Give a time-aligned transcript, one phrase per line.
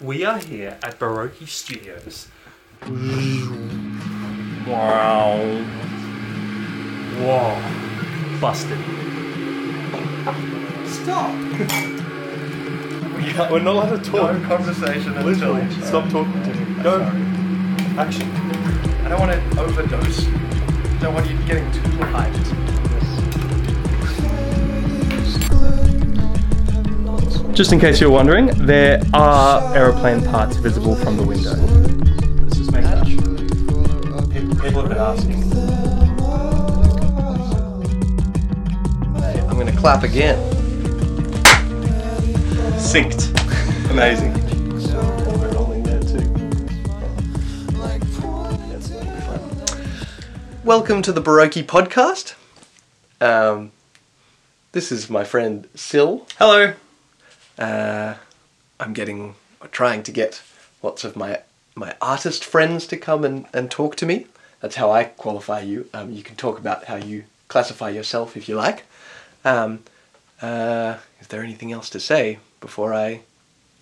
[0.00, 2.28] We are here at Baroque Studios.
[4.66, 5.64] Wow.
[7.18, 7.60] Whoa.
[8.40, 8.78] Busted.
[10.86, 11.34] Stop!
[13.18, 14.40] We can't, we're not allowed to talk.
[14.40, 15.54] No conversation until.
[15.54, 16.76] Literally, stop talking to me.
[16.76, 17.02] I'm Go.
[18.00, 18.30] Action.
[19.04, 20.24] I don't want to overdose.
[21.00, 22.87] Don't want you getting too hyped.
[27.58, 31.54] Just in case you're wondering, there are aeroplane parts visible from the window.
[32.44, 33.04] Let's just make that.
[34.62, 35.42] People, have been asking.
[39.48, 40.38] I'm gonna clap again.
[42.78, 43.34] Synced.
[43.90, 44.34] Amazing.
[45.40, 46.28] We're rolling there too.
[48.68, 49.40] That's gonna be fun.
[50.62, 52.36] Welcome to the Baroque podcast.
[53.20, 53.72] Um,
[54.70, 56.22] this is my friend Sil.
[56.38, 56.74] Hello.
[57.58, 58.14] Uh,
[58.78, 59.34] I'm getting,
[59.72, 60.42] trying to get
[60.82, 61.40] lots of my
[61.74, 64.26] my artist friends to come and, and talk to me.
[64.60, 65.88] That's how I qualify you.
[65.94, 68.84] Um, you can talk about how you classify yourself if you like.
[69.44, 69.84] Um,
[70.42, 73.20] uh, is there anything else to say before I?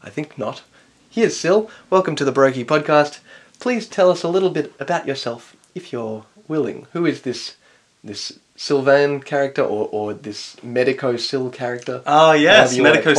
[0.03, 0.63] I think not.
[1.09, 1.71] Here's Sil.
[1.89, 3.21] Welcome to the Baroque podcast.
[3.59, 6.87] Please tell us a little bit about yourself, if you're willing.
[6.93, 7.57] Who is this
[8.05, 12.03] this Sylvain character or, or this Medico Sil character?
[12.07, 13.15] Ah, yes, However you wanna Medico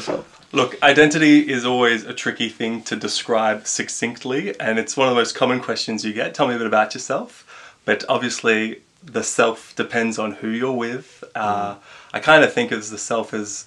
[0.00, 0.24] Sil.
[0.50, 5.20] Look, identity is always a tricky thing to describe succinctly, and it's one of the
[5.20, 6.34] most common questions you get.
[6.34, 7.44] Tell me a bit about yourself.
[7.84, 11.22] But obviously, the self depends on who you're with.
[11.34, 11.76] Uh,
[12.12, 13.66] I kind of think of the self as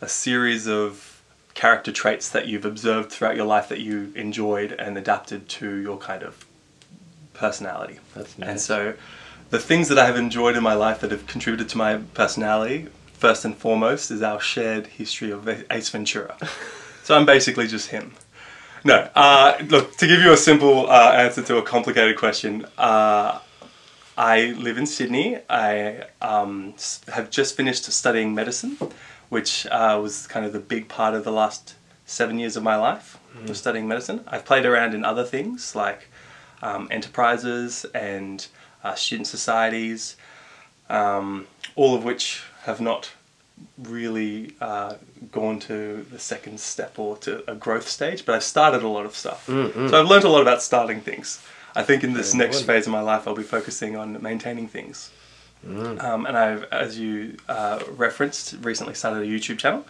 [0.00, 1.20] a series of
[1.54, 5.98] character traits that you've observed throughout your life that you enjoyed and adapted to your
[5.98, 6.46] kind of
[7.34, 7.98] personality.
[8.14, 8.48] That's nice.
[8.48, 8.94] And so,
[9.50, 12.86] the things that I have enjoyed in my life that have contributed to my personality,
[13.12, 16.36] first and foremost, is our shared history of Ace Ventura.
[17.02, 18.12] so I'm basically just him.
[18.84, 23.40] No, uh, look, to give you a simple uh, answer to a complicated question, uh,
[24.16, 25.38] I live in Sydney.
[25.50, 26.74] I um,
[27.12, 28.78] have just finished studying medicine,
[29.28, 31.74] which uh, was kind of the big part of the last
[32.06, 34.24] seven years of my life, was studying medicine.
[34.26, 36.08] I've played around in other things like
[36.62, 38.46] um, enterprises and
[38.84, 40.16] uh, student societies,
[40.88, 41.46] um,
[41.76, 43.12] all of which have not
[43.78, 44.94] really uh,
[45.32, 49.04] gone to the second step or to a growth stage, but I've started a lot
[49.06, 49.46] of stuff.
[49.46, 51.42] So I've learned a lot about starting things.
[51.76, 52.66] I think in this Very next good.
[52.66, 55.10] phase of my life, I'll be focusing on maintaining things.
[55.62, 59.86] Um, and I've, as you uh, referenced, recently started a YouTube channel.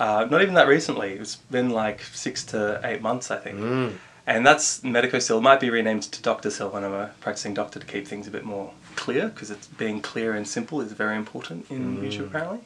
[0.00, 1.12] Uh, not even that recently.
[1.12, 3.58] It's been like six to eight months, I think.
[4.26, 5.40] And that's Medico Sil.
[5.40, 8.30] Might be renamed to Doctor Sil when I'm a practicing doctor to keep things a
[8.30, 12.60] bit more clear, because it's being clear and simple is very important in YouTube apparently.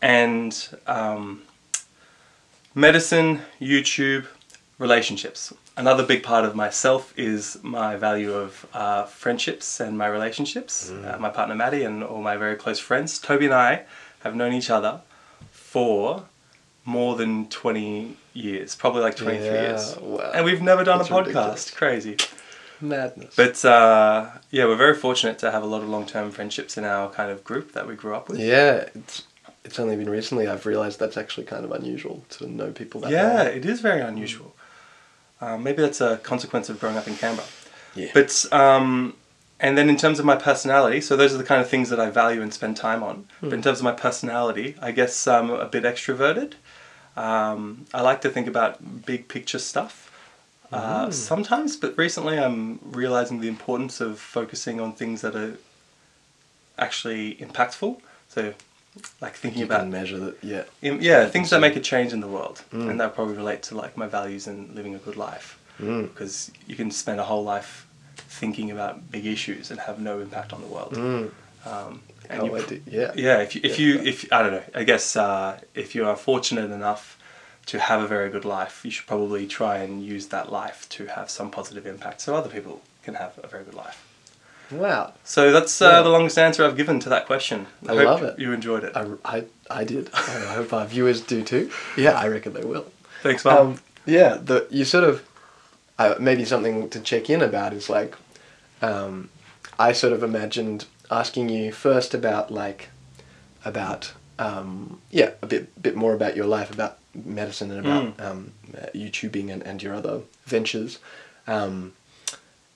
[0.00, 1.42] And um,
[2.74, 4.26] medicine, YouTube,
[4.78, 5.52] relationships.
[5.76, 10.90] Another big part of myself is my value of uh, friendships and my relationships.
[10.90, 13.18] Uh, my partner Maddie and all my very close friends.
[13.18, 13.82] Toby and I
[14.20, 15.00] have known each other
[15.50, 16.26] for
[16.84, 19.96] more than 20 years, probably like 23 Yeah, years.
[20.00, 20.30] wow.
[20.34, 21.18] And we've never done That's a podcast.
[21.26, 21.70] ridiculous.
[21.70, 22.16] Crazy.
[22.80, 23.36] Madness.
[23.36, 26.84] But uh, yeah, we're very fortunate to have a lot of long term friendships in
[26.84, 28.38] our kind of group that we grew up with.
[28.40, 29.24] yeah, it's
[29.64, 33.10] it's only been recently I've realised that's actually kind of unusual to know people that
[33.10, 34.54] Yeah, it is very unusual.
[35.42, 37.46] Um, maybe that's a consequence of growing up in Canberra.
[37.94, 38.08] Yeah.
[38.14, 39.14] But um,
[39.58, 42.00] and then in terms of my personality, so those are the kind of things that
[42.00, 43.26] I value and spend time on.
[43.42, 46.54] But in terms of my personality, I guess I'm a bit extroverted.
[47.20, 49.94] Um, I like to think about big picture stuff.
[50.72, 55.54] Uh, sometimes, but recently I'm realizing the importance of focusing on things that are
[56.78, 58.00] actually impactful.
[58.28, 58.54] So,
[59.20, 60.36] like thinking you about can measure that.
[60.42, 60.64] Yeah.
[60.80, 62.90] in, yeah, things that make a change in the world, Mm.
[62.90, 65.58] and that probably relate to like my values and living a good life.
[65.80, 66.02] Mm.
[66.08, 67.86] Because you can spend a whole life
[68.40, 70.94] thinking about big issues and have no impact on the world.
[70.94, 71.30] Mm.
[71.66, 73.12] Um, and you wait to- yeah.
[73.16, 73.38] yeah.
[73.40, 73.86] If you, if Yeah.
[73.86, 77.18] you if I don't know, I guess uh, if you are fortunate enough
[77.66, 81.06] to have a very good life, you should probably try and use that life to
[81.06, 84.06] have some positive impact, so other people can have a very good life.
[84.70, 85.14] Wow.
[85.24, 86.02] So that's uh, Yeah.
[86.02, 87.66] the longest answer I've given to that question.
[87.88, 88.38] I hope love it.
[88.38, 88.92] You enjoyed it.
[88.96, 90.10] I, I, I did.
[90.14, 91.70] I hope our viewers do too.
[91.96, 92.86] Yeah, I reckon they will.
[93.22, 93.56] Thanks, Mum.
[93.58, 95.22] Um, yeah, the you sort of
[95.98, 98.14] uh, maybe something to check in about is like
[98.80, 99.28] um,
[99.78, 102.88] I sort of imagined asking you first about like
[103.64, 108.24] about um, yeah a bit bit more about your life about medicine and about Mm.
[108.30, 110.98] um, uh, YouTubing and, and your other ventures,
[111.46, 111.92] um,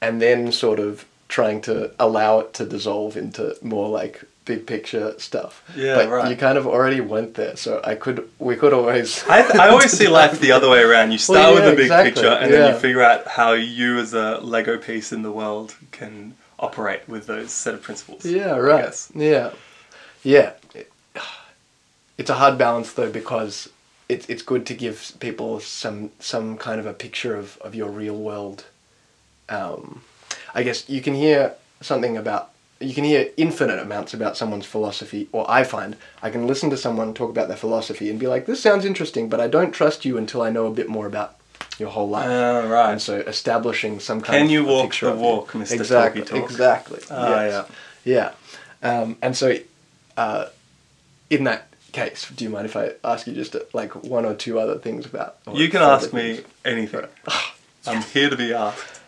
[0.03, 5.15] and then sort of trying to allow it to dissolve into more like big picture
[5.19, 5.63] stuff.
[5.75, 6.31] Yeah, but right.
[6.31, 9.25] you kind of already went there, so I could we could always.
[9.29, 11.13] I, I always see life the other way around.
[11.13, 13.99] You start Well, with the big exactly, picture, and then you figure out how you,
[13.99, 16.35] as a Lego piece in the world, can
[16.65, 18.25] operate with those set of principles.
[18.25, 19.09] Yeah, right.
[19.15, 19.53] Yeah,
[20.23, 20.53] yeah.
[22.17, 23.69] It's a hard balance though because
[24.09, 27.91] it's it's good to give people some some kind of a picture of, of your
[27.91, 28.65] real world.
[29.49, 30.03] Um,
[30.55, 32.51] I guess you can hear something about
[32.81, 36.77] you can hear infinite amounts about someone's philosophy, or I find I can listen to
[36.77, 40.05] someone talk about their philosophy and be like, "This sounds interesting," but I don't trust
[40.05, 41.37] you until I know a bit more about
[41.79, 42.29] your whole life.
[42.29, 42.93] Ah, right.
[42.93, 45.73] And so establishing some kind Can of you walk the walk, Mr.
[45.73, 46.23] Exactly.
[46.23, 46.51] Talky Talk?
[46.51, 47.01] Exactly.
[47.11, 47.71] Ah, yes.
[48.05, 48.33] Yeah.
[48.83, 49.57] Um, and so,
[50.17, 50.47] uh,
[51.31, 54.35] in that case, do you mind if I ask you just uh, like one or
[54.35, 55.39] two other things about?
[55.53, 56.49] You can ask me things?
[56.65, 57.01] anything.
[57.01, 57.11] Right.
[57.87, 59.01] I'm here to be asked.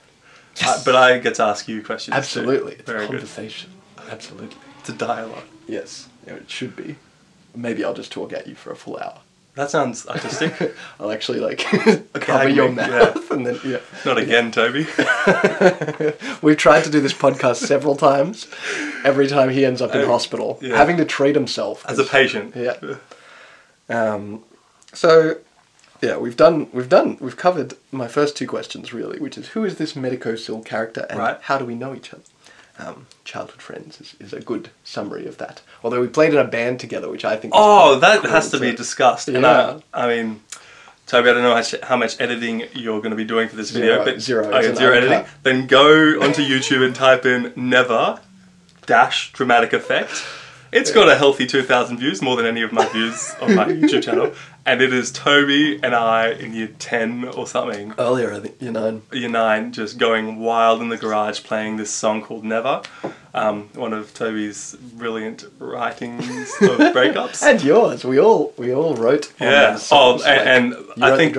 [0.65, 2.15] Uh, but I get to ask you questions.
[2.15, 2.19] too.
[2.19, 2.73] Absolutely.
[2.75, 3.21] It's Very a good.
[3.21, 3.71] conversation.
[4.11, 4.57] Absolutely.
[4.81, 5.45] It's a dialogue.
[5.69, 6.09] Yes.
[6.27, 6.97] It should be.
[7.55, 9.19] Maybe I'll just talk at you for a full hour.
[9.57, 10.75] That sounds artistic.
[11.01, 11.59] I'll actually like
[12.13, 13.79] cover your mouth and then yeah.
[14.05, 14.87] Not again, Toby.
[16.43, 18.47] We've tried to do this podcast several times.
[19.05, 20.77] Every time he ends up in Oh, hospital, yeah.
[20.77, 22.55] having to treat himself As a patient.
[22.55, 22.97] Yeah.
[23.89, 24.45] Um,
[24.93, 25.39] so,
[26.03, 29.65] yeah, we've done, we've done, we've covered my first two questions really, which is who
[29.65, 31.39] is this Medico Medicosil character and Right.
[31.43, 32.23] how do we know each other?
[32.79, 35.63] Um, childhood friends is, is a good summary of that.
[35.83, 37.55] Although we played in a band together, which I think.
[37.57, 39.29] Oh, that cool has to be discussed.
[39.29, 39.79] And Yeah.
[39.95, 40.41] I, I mean,
[41.07, 43.57] Toby, I don't know how much, how much editing you're going to be doing for
[43.57, 45.19] this video, Zero- but zero, Okay, zero editing.
[45.19, 45.33] uncut.
[45.43, 48.21] Then go onto YouTube and type in never
[48.85, 50.25] dash dramatic effect.
[50.73, 54.03] It's got a healthy 2,000 views, more than any of my views on my YouTube
[54.03, 54.33] channel.
[54.67, 58.73] And it is Toby and I in year 10 or something, Earlier, I think, you
[58.73, 59.01] know.
[59.13, 62.83] year 9, just going wild in the garage playing this song called Never.
[63.33, 66.29] Um, one of Toby's brilliant writings
[66.61, 67.45] of breakups.
[67.45, 68.05] And yours.
[68.05, 69.33] We all we all wrote.
[69.41, 69.79] on Yeah.
[69.93, 71.37] Oh, and, and I think.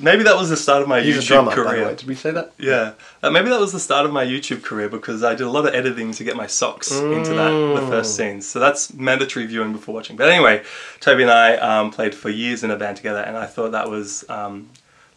[0.00, 1.64] Maybe that was the start of my He's YouTube drummer, career.
[1.64, 1.94] by the way.
[1.96, 2.52] Did we say that?
[2.58, 2.92] Yeah,
[3.22, 5.66] uh, maybe that was the start of my YouTube career because I did a lot
[5.66, 7.88] of editing to get my socks into that the Mm.
[7.88, 8.46] first scenes.
[8.46, 10.16] So that's mandatory viewing before watching.
[10.16, 10.62] But anyway,
[11.00, 13.88] Toby and I um, played for years in a band together, and I thought that
[13.90, 14.68] was um,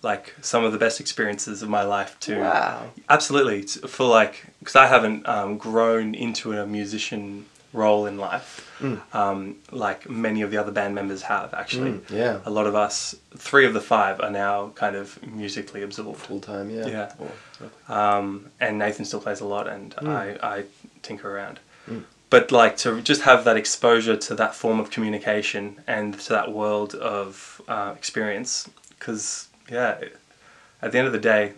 [0.02, 2.40] like some of the best experiences of my life too.
[2.40, 2.88] Wow.
[3.10, 8.70] Absolutely, for like because I haven't um, grown into a musician role in life
[9.14, 11.92] um, like many of the other band members have actually.
[11.94, 12.40] Mm, yeah.
[12.46, 16.20] A lot of us, three of the five, are now kind of musically absorbed.
[16.20, 16.88] Full time, yeah.
[16.88, 17.14] Yeah.
[17.20, 17.32] Or-
[17.96, 20.08] Um, and Nathan still plays a lot, and Mm.
[20.44, 20.64] I, I
[21.02, 21.60] tinker around.
[22.30, 26.52] But like to just have that exposure to that form of communication and to that
[26.52, 30.02] world of uh, experience, because yeah,
[30.82, 31.54] at the end of the day,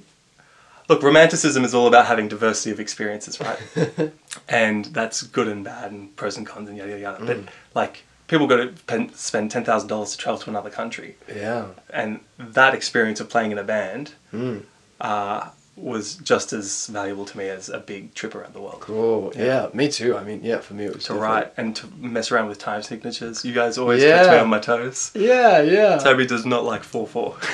[0.90, 3.58] look, romanticism is all about having diversity of experiences, right?
[4.50, 7.26] and that's good and bad, and pros and cons, and yada yada yada.
[7.26, 7.40] But
[7.74, 11.66] like people go to pen, spend ten thousand dollars to travel to another country, yeah.
[11.92, 14.64] and that experience of playing in a band Mm.
[15.02, 18.80] uh, was just as valuable to me as a big trip around the world.
[18.80, 19.34] Cool.
[19.36, 19.68] Yeah.
[19.74, 20.16] me too.
[20.16, 22.60] I mean, yeah, for me it was To definitely- write and to mess around with
[22.60, 23.44] time signatures.
[23.44, 24.24] You guys always Yeah.
[24.24, 25.12] catch me on my toes.
[25.14, 25.98] Yeah, yeah.
[25.98, 27.36] Toby does not like 4 4.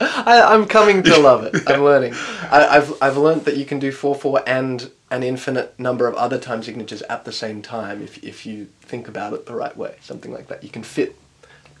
[0.00, 1.62] I, I'm coming to love it.
[1.66, 2.14] I'm learning.
[2.50, 6.14] I, I've I've learned that you can do four four and an infinite number of
[6.14, 9.76] other time signatures at the same time if if you think about it the right
[9.76, 9.96] way.
[10.00, 10.62] Something like that.
[10.62, 11.16] You can fit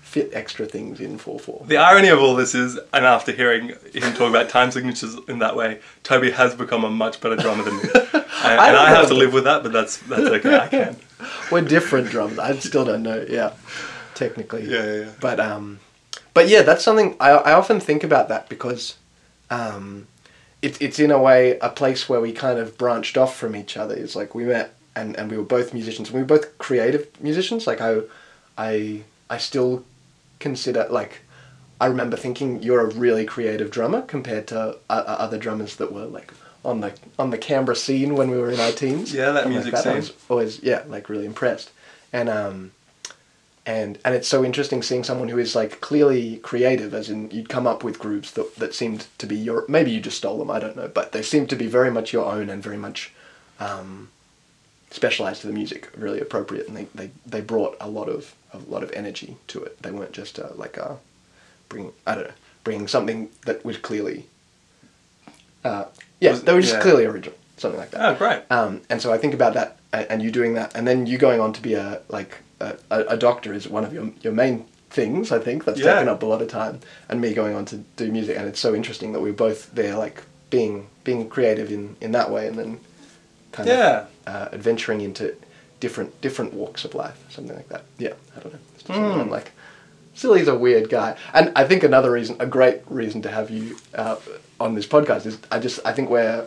[0.00, 1.64] fit extra things in four four.
[1.66, 5.38] the irony of all this is, and after hearing him talk about time signatures in
[5.38, 7.82] that way, Toby has become a much better drummer than me.
[7.94, 8.04] And,
[8.44, 10.58] and I have to live with that, but that's that's okay.
[10.58, 10.96] I can.
[11.52, 12.38] We're different drums.
[12.38, 13.24] I still don't know.
[13.28, 13.52] Yeah,
[14.14, 14.64] technically.
[14.64, 15.10] Yeah, yeah, yeah.
[15.20, 15.78] But um,
[16.34, 18.96] but yeah, that's something I I often think about that because
[19.50, 20.08] um,
[20.62, 23.76] it's it's in a way a place where we kind of branched off from each
[23.76, 23.94] other.
[23.94, 26.10] It's like we met and, and we were both musicians.
[26.10, 27.66] We were both creative musicians.
[27.66, 28.00] Like I
[28.58, 29.84] I I still
[30.38, 31.20] consider like
[31.80, 36.06] I remember thinking you're a really creative drummer compared to uh, other drummers that were
[36.06, 36.32] like
[36.64, 39.14] on the on the Canberra scene when we were in our teens.
[39.14, 39.96] Yeah, that music I scene.
[39.96, 41.70] was always yeah like really impressed
[42.12, 42.72] and um
[43.66, 47.48] and and it's so interesting seeing someone who is like clearly creative as in you'd
[47.48, 50.50] come up with groups that that seemed to be your maybe you just stole them
[50.50, 53.12] i don't know but they seemed to be very much your own and very much
[53.58, 54.08] um
[54.90, 58.58] specialized to the music really appropriate and they they, they brought a lot of a
[58.58, 60.94] lot of energy to it they weren't just uh, like uh
[61.68, 64.26] bring i don't know bringing something that was clearly
[65.64, 65.84] uh
[66.20, 66.80] yeah Was- they were just yeah.
[66.80, 68.42] clearly original something like that Oh, great.
[68.50, 71.18] um, and so I think about that, and, and you doing that, and then you
[71.18, 74.66] going on to be a like a, a, doctor is one of your your main
[74.90, 75.32] things.
[75.32, 75.94] I think that's Yeah.
[75.94, 78.60] taken up a lot of time, and me going on to do music, and it's
[78.60, 82.58] so interesting that we're both there, like being being creative in in that way, and
[82.58, 82.80] then
[83.52, 84.04] kind Yeah.
[84.26, 85.34] of uh, adventuring into
[85.80, 87.82] different different walks of life, something like that.
[87.98, 88.58] Yeah, I don't know.
[88.74, 89.04] It's just Hmm.
[89.04, 89.52] something I'm like,
[90.14, 93.76] Silly's a weird guy, and I think another reason, a great reason to have you
[93.94, 94.16] uh,
[94.58, 96.46] on this podcast is I just I think we're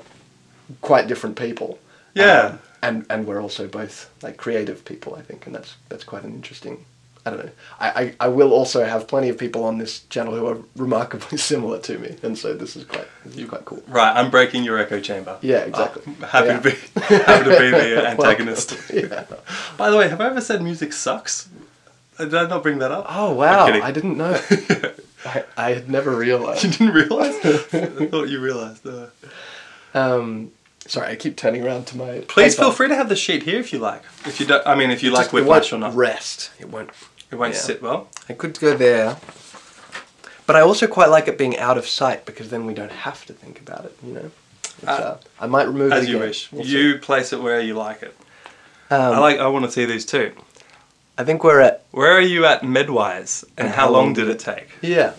[0.81, 1.79] quite different people.
[2.13, 2.41] Yeah.
[2.41, 6.23] Um, and and we're also both like creative people, I think, and that's that's quite
[6.23, 6.85] an interesting.
[7.25, 7.51] I don't know.
[7.79, 11.37] I, I, I will also have plenty of people on this channel who are remarkably
[11.51, 13.81] similar to me, and so this is quite this is quite cool.
[13.87, 15.37] Right, I'm breaking your echo chamber.
[15.41, 16.03] Yeah, exactly.
[16.21, 16.59] Oh, happy Yeah.
[16.59, 16.71] to be
[17.23, 18.75] happy to be the antagonist.
[18.93, 19.23] yeah.
[19.77, 21.47] By the way, have I ever said music sucks?
[22.19, 23.05] Uh, Did I not bring that up?
[23.07, 23.65] Oh I'm wow!
[23.67, 24.37] I didn't know.
[25.25, 26.65] I, I had never realized.
[26.65, 27.35] You didn't realize?
[27.73, 28.85] I thought you realized.
[28.85, 29.07] Uh,
[29.93, 30.51] Um,
[30.87, 32.19] sorry, I keep turning around to my.
[32.27, 34.03] please feel free to have the sheet here if you like.
[34.25, 36.51] If you don't, I mean, if you like whiplash or not, Rest.
[36.59, 36.89] It won't.
[37.31, 37.59] it won't yeah.
[37.59, 38.07] sit well.
[38.29, 39.17] I could go there,
[40.45, 43.25] but I also quite like it being out of sight because then we don't have
[43.25, 43.97] to think about it.
[44.05, 44.31] You know.
[44.79, 46.27] It's, Uh, uh, I might remove it As you again.
[46.27, 46.51] wish.
[46.51, 46.71] We'll see.
[46.71, 48.15] You place it where you like it.
[48.89, 49.39] Um, I like.
[49.39, 50.33] I want to see these too.
[51.17, 51.85] I think we're at.
[51.91, 54.67] Where are you at medwise, and how long did it take?
[54.81, 55.13] Yeah.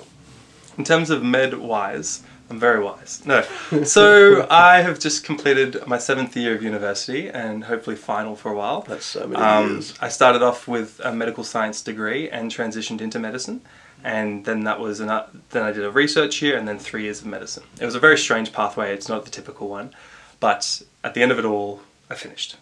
[0.77, 3.23] In terms of med wise, I'm very wise.
[3.25, 3.43] No.
[3.85, 8.57] So I have just completed my seventh year of university and hopefully final for a
[8.57, 8.83] while.
[8.83, 9.95] That's so many Um, years.
[10.01, 13.63] I started off with a medical science degree and transitioned into medicine.
[14.05, 15.09] And then that was an,
[15.51, 17.63] then I did a research year and then three years of medicine.
[17.81, 18.93] It was a very strange pathway.
[18.93, 19.95] It's not the typical one,
[20.41, 22.57] but at the end of it all, I finished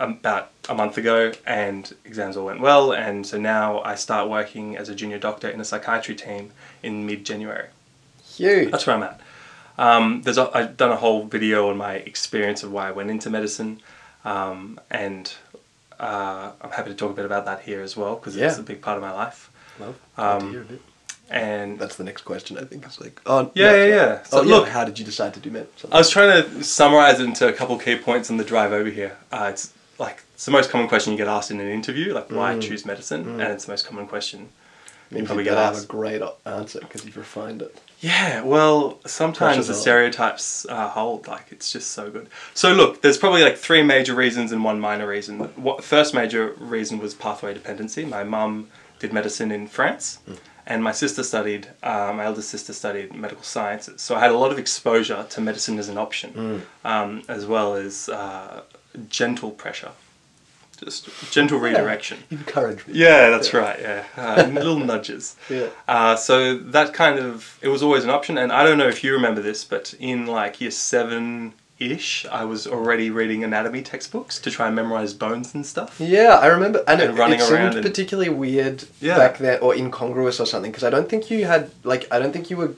[0.00, 2.92] about a month ago, and exams all went well.
[2.92, 7.04] And so now I start working as a junior doctor in a psychiatry team in
[7.04, 7.66] mid-January.
[8.66, 9.20] That's where I'm at.
[9.78, 13.10] Um, there's a, I've done a whole video on my experience of why I went
[13.10, 13.80] into medicine,
[14.24, 15.32] um, and
[16.00, 18.62] uh, I'm happy to talk a bit about that here as well because it's a
[18.62, 19.50] big part of my life.
[19.78, 19.96] Love.
[20.16, 20.82] Um, to hear of it.
[21.30, 22.56] And That's the next question.
[22.58, 23.20] I think it's like.
[23.26, 24.22] Oh Yeah, no, yeah, yeah.
[24.24, 24.54] So oh, yeah.
[24.54, 25.68] look- How did you decide to do med?
[25.92, 28.88] I was trying to summarize it into a couple key points on the drive over
[28.88, 29.16] here.
[29.30, 32.30] Uh, it's like it's the most common question you get asked in an interview, like
[32.30, 32.62] why Mm.
[32.62, 34.48] choose medicine, and it's the most common question.
[35.10, 37.80] Means probably you get gotta have a great answer because you've refined it.
[38.00, 41.26] Yeah, well, sometimes the stereotypes uh, hold.
[41.26, 42.28] Like, it's just so good.
[42.54, 45.38] So, look, there's probably like three major reasons and one minor reason.
[45.56, 48.04] What first major reason was pathway dependency.
[48.04, 50.18] My mum did medicine in France,
[50.66, 51.68] and my sister studied.
[51.82, 54.00] Uh, my eldest sister studied medical sciences.
[54.02, 57.74] So I had a lot of exposure to medicine as an option, um, as well
[57.74, 58.60] as uh,
[59.08, 59.90] gentle pressure,
[60.78, 62.18] just gentle redirection.
[62.30, 62.94] Encourage me.
[62.94, 63.78] Yeah, that's right.
[63.80, 65.36] Yeah, uh, little nudges.
[65.50, 65.68] Yeah.
[65.86, 69.02] Uh, so that kind of it was always an option, and I don't know if
[69.04, 74.40] you remember this, but in like year seven ish, I was already reading anatomy textbooks
[74.40, 76.00] to try and memorize bones and stuff.
[76.00, 79.16] Yeah, I remember, and, And it, running it seemed around and- particularly weird Yeah.
[79.16, 80.70] back then, or incongruous or something.
[80.72, 82.72] Because I don't think you had like I don't think you were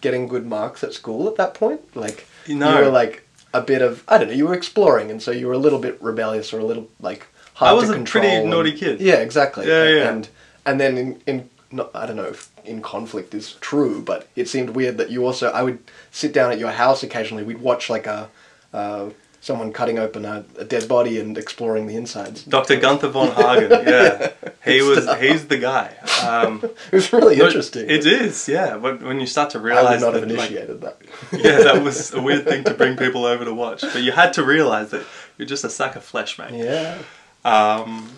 [0.00, 1.80] getting good marks at school at that point.
[1.94, 2.78] Like No.
[2.78, 3.24] you were like
[3.54, 4.34] a bit of I don't know.
[4.34, 7.26] You were exploring, and so you were a little bit rebellious or a little like
[7.58, 8.22] hard I was to a control.
[8.22, 9.00] pretty and- naughty kid.
[9.00, 9.66] Yeah, exactly.
[9.66, 10.08] Yeah, yeah.
[10.10, 10.28] And
[10.66, 14.48] and then in in not, I don't know if in conflict is true, but it
[14.48, 15.78] seemed weird that you also I would
[16.10, 17.44] sit down at your house occasionally.
[17.44, 18.28] We'd watch like a.
[18.72, 19.10] Uh,
[19.40, 22.42] Someone cutting open a, a dead body and exploring the insides.
[22.42, 22.74] Dr.
[22.76, 24.32] Gunther von Hagen, yeah,
[24.64, 25.94] he was he's the guy.
[26.26, 26.58] Um,
[26.92, 27.88] It was really interesting.
[27.88, 28.74] It is, yeah.
[28.74, 30.96] When, when you start to realize, I would not have that, like, initiated that.
[31.32, 34.32] yeah, that was a weird thing to bring people over to watch, but you had
[34.34, 35.06] to realize that
[35.38, 36.52] you're just a sack of flesh, mate.
[36.54, 36.98] Yeah.
[37.44, 38.10] Um,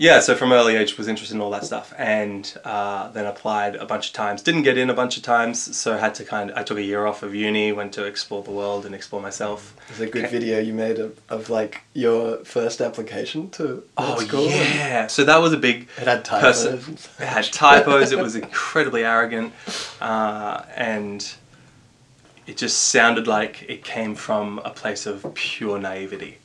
[0.00, 3.74] yeah, so from early age was interested in all that stuff, and uh, then applied
[3.74, 4.42] a bunch of times.
[4.42, 6.52] Didn't get in a bunch of times, so had to kind.
[6.52, 9.20] Of, I took a year off of uni, went to explore the world and explore
[9.20, 9.74] myself.
[9.88, 10.32] There's a good Okay.
[10.32, 14.44] video you made of, of like your first application to Oh school.
[14.46, 15.88] yeah, so that was a big.
[16.00, 16.64] It had typos.
[16.64, 16.96] person.
[17.18, 18.12] It had typos.
[18.12, 19.52] it was incredibly arrogant,
[20.00, 21.28] uh, and
[22.46, 26.38] it just sounded like it came from a place of pure naivety,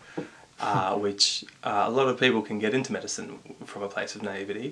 [0.63, 3.29] uh, which uh, a lot of people can get into medicine
[3.65, 4.70] from a place of naivety,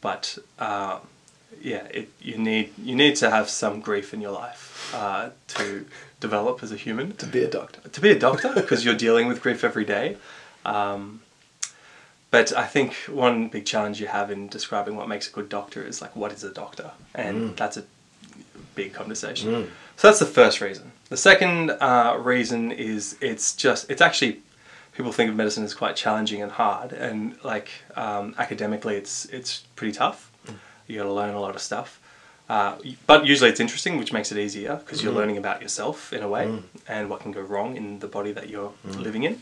[0.00, 0.96] but uh,
[1.70, 4.62] yeah, it, you need you need to have some grief in your life
[4.94, 5.24] uh,
[5.56, 5.64] to
[6.20, 7.80] develop as a human To be a doctor.
[7.96, 10.16] to be a doctor because you're dealing with grief every day.
[10.64, 11.20] Um,
[12.30, 12.94] but I think
[13.26, 16.32] one big challenge you have in describing what makes a good doctor is like, what
[16.32, 16.90] is a doctor?
[17.14, 17.84] And that's a
[18.74, 19.48] big conversation.
[19.96, 20.86] So that's the first reason.
[21.10, 24.40] The second uh, reason is it's just, it's actually,
[24.94, 26.92] people think of medicine as quite challenging and hard.
[26.92, 30.30] And like um, academically, it's, it's pretty tough.
[30.86, 32.00] You got to learn a lot of stuff.
[32.48, 36.22] Uh, but usually it's interesting, which makes it easier because you're learning about yourself in
[36.22, 39.40] a way and what can go wrong in the body that you're living in.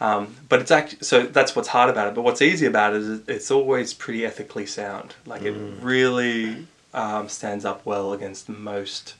[0.00, 2.14] Um, but it's actually so that's what's hard about it.
[2.14, 5.14] But what's easy about it is it's always pretty ethically sound.
[5.26, 9.14] Like it really um, stands up well against most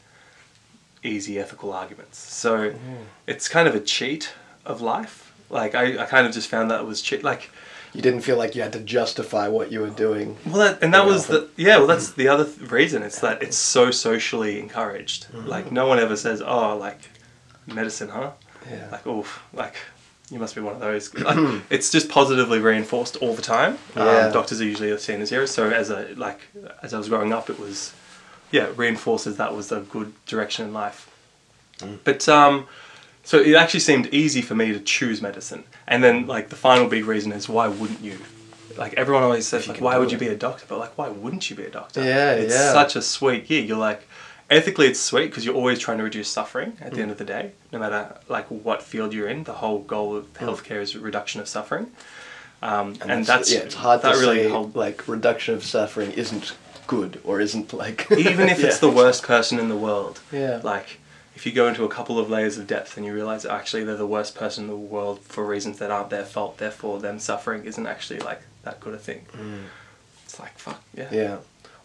[1.03, 2.19] easy ethical arguments.
[2.19, 2.73] So
[3.27, 4.33] it's kind of a cheat
[4.65, 5.30] of life.
[5.51, 7.23] Like I, I kind of just found that it was cheat.
[7.25, 7.51] Like
[7.93, 10.37] You didn't feel like you had to justify what you were doing.
[10.47, 11.79] Well, that, and that was the yeah.
[11.79, 13.03] Well, that's the other th- reason.
[13.03, 15.27] It's that it's so socially encouraged.
[15.35, 17.01] Like no one ever says, "Oh, like
[17.67, 18.31] medicine, huh?"
[18.71, 18.89] Yeah.
[18.93, 19.75] Like, oof, like
[20.31, 21.13] you must be one of those.
[21.29, 23.79] Like, it's just positively reinforced all the time.
[23.97, 24.27] Yeah.
[24.27, 25.51] Um, doctors are usually seen as heroes.
[25.51, 26.41] So as a like
[26.83, 27.93] as I was growing up, it was
[28.53, 31.09] yeah reinforces that was a good direction in life.
[32.05, 32.67] But um,
[33.31, 35.63] so it actually seemed easy for me to choose medicine.
[35.87, 38.19] And then like the final big reason is why wouldn't you?
[38.77, 40.65] Like everyone always says, like why would you be a doctor?
[40.69, 42.03] But like why wouldn't you be a doctor?
[42.03, 42.73] Yeah, it's yeah.
[42.73, 43.69] such a sweet gig.
[43.69, 44.09] You're like
[44.51, 46.97] ethically it's sweet because you're always trying to reduce suffering at Mm.
[46.97, 49.45] the end of the day, no matter like what field you're in.
[49.45, 51.87] The whole goal of healthcare is reduction of suffering.
[52.63, 56.11] Um, and, that's, yeah, it's hard that to really say hold- like reduction of suffering
[56.11, 56.57] isn't
[56.89, 60.19] good or isn't like even if it's the worst person in the world.
[60.33, 60.61] Yeah.
[60.65, 60.99] Like,
[61.41, 63.97] if you go into a couple of layers of depth and you realize actually they're
[63.97, 67.65] the worst person in the world for reasons that aren't their fault, therefore them suffering
[67.65, 69.25] isn't actually like that good a thing.
[70.27, 71.09] It's like fuck yeah.
[71.09, 71.13] Mm.
[71.13, 71.37] Yeah,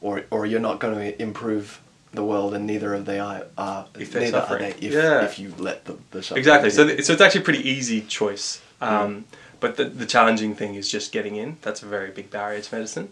[0.01, 1.79] or or you're not going to improve
[2.11, 3.45] the world, and neither of they are.
[3.57, 4.61] are If they're neither are suffering.
[4.79, 5.23] they if, Yeah.
[5.23, 6.39] if you let the, the suffering.
[6.39, 6.69] Exactly.
[6.69, 8.61] So, th- so it's actually a pretty easy choice.
[8.81, 9.23] Um,
[9.61, 11.57] But the, the challenging thing is just getting in.
[11.61, 13.07] That's a very big barrier to medicine.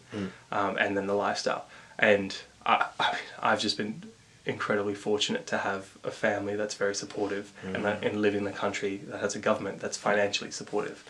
[0.52, 1.66] Um, and then the lifestyle.
[1.98, 2.36] And
[2.66, 4.04] I, I, I've just been
[4.46, 8.52] incredibly fortunate to have a family that's very supportive and, that, and live in a
[8.52, 11.04] country that has a government that's financially supportive.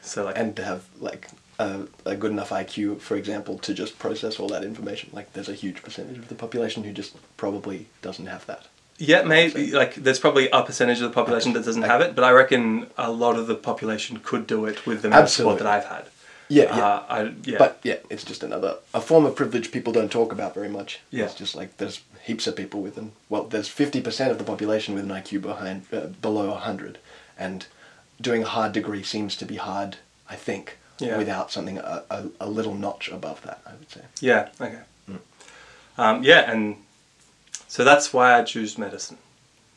[0.00, 1.28] So like and to have like
[1.58, 5.10] a, a good enough IQ, for example, to just process all that information.
[5.12, 8.68] Like there's a huge percentage of the population who just probably doesn't have that.
[8.98, 12.24] Yeah, maybe like there's probably a percentage of the population that doesn't have it, but
[12.24, 15.68] I reckon a lot of the population could do it with the mental support that
[15.68, 16.06] I've had.
[16.48, 16.86] Yeah, yeah.
[16.86, 17.58] Uh, I, yeah.
[17.58, 21.00] But yeah, it's just another a form of privilege people don't talk about very much.
[21.10, 21.26] Yeah.
[21.26, 24.44] It's just like there's heaps of people with an well, there's fifty percent of the
[24.44, 26.98] population with an IQ behind uh, below hundred,
[27.36, 27.66] and
[28.20, 29.96] doing a hard degree seems to be hard.
[30.30, 31.16] I think Yeah.
[31.18, 34.02] without something a, a, a little notch above that, I would say.
[34.20, 34.82] yeah, okay.
[35.96, 36.76] Um, yeah, and
[37.66, 39.18] so that's why I choose medicine.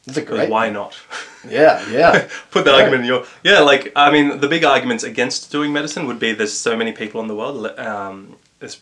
[0.08, 0.50] It's a great.
[0.50, 0.98] Why not?
[1.50, 2.27] Yeah, yeah.
[2.51, 2.77] Put that Yeah.
[2.77, 3.59] argument in your yeah.
[3.61, 7.20] Like I mean, the big arguments against doing medicine would be there's so many people
[7.20, 7.66] in the world.
[7.79, 8.35] Um,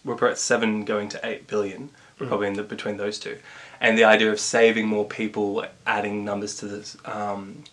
[0.03, 1.81] we're at seven going to eight billion.
[2.19, 2.29] We're Mm.
[2.31, 3.37] probably in the between those two,
[3.81, 7.63] and the idea of saving more people, adding numbers to this um,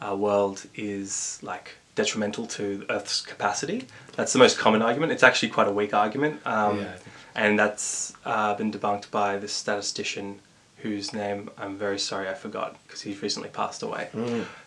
[0.00, 3.86] uh, world is like detrimental to Earth's capacity.
[4.16, 5.12] That's the most common argument.
[5.12, 9.36] It's actually quite a weak argument, um, Yeah, think and that's uh, been debunked by
[9.38, 10.40] this statistician
[10.78, 14.08] whose name I'm very sorry I forgot because he's recently passed away.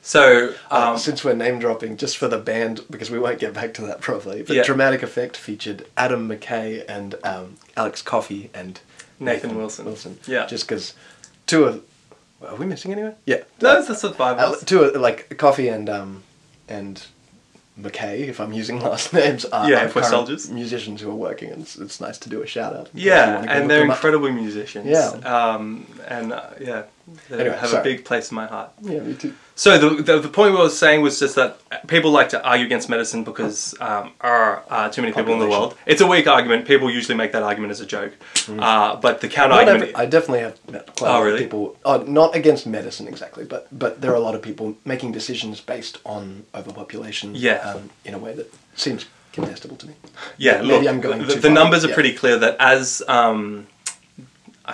[0.01, 3.53] So Uh, um, since we're name dropping, just for the band, because we won't get
[3.53, 4.63] back to that probably, but Yeah.
[4.63, 8.81] Dramatic Effect featured Adam McKay and um, Alex Coffey and
[9.19, 9.86] Nathan Wilson.
[9.86, 10.19] Wilson.
[10.27, 10.45] Yeah.
[10.47, 10.93] Just because
[11.47, 11.84] two of.
[12.41, 13.15] Are we missing anyone?
[13.25, 13.43] Yeah.
[13.62, 13.95] no, that's the
[14.39, 16.23] of Uh, two of, like Coffey and um
[16.69, 17.05] and
[17.79, 20.49] McKay, if I'm using last names, are, Yeah, we're soldiers.
[20.49, 22.88] musicians who are working, and it's, it's nice to do a shout out.
[22.88, 23.97] in case you Yeah, and they're them up.
[23.97, 24.86] incredible musicians.
[24.88, 25.10] Yeah.
[25.23, 26.84] Um, and uh, yeah,
[27.29, 27.82] they Anyway, have sorry.
[27.82, 28.71] a big place in my heart.
[28.82, 29.34] Yeah, me too.
[29.59, 31.51] So the, the the point I was saying was just that
[31.87, 35.49] people like to argue against medicine because um, are uh, too many people in the
[35.49, 35.75] world.
[35.85, 36.65] It's a weak argument.
[36.65, 38.13] People usually make that argument as a joke.
[38.47, 39.83] Uh, but the counter Not argument.
[39.91, 41.33] every- I definitely have met quite Oh, a lot really?
[41.43, 41.75] of people.
[41.83, 45.59] Oh, not against medicine exactly, but but there are a lot of people making decisions
[45.59, 47.35] based on overpopulation.
[47.35, 47.57] Yeah.
[47.69, 49.93] Um, in a way that seems contestable to me.
[50.37, 51.93] Yeah, Maybe look, I'm going the, too the far, numbers are yeah.
[51.99, 53.67] pretty clear that as um,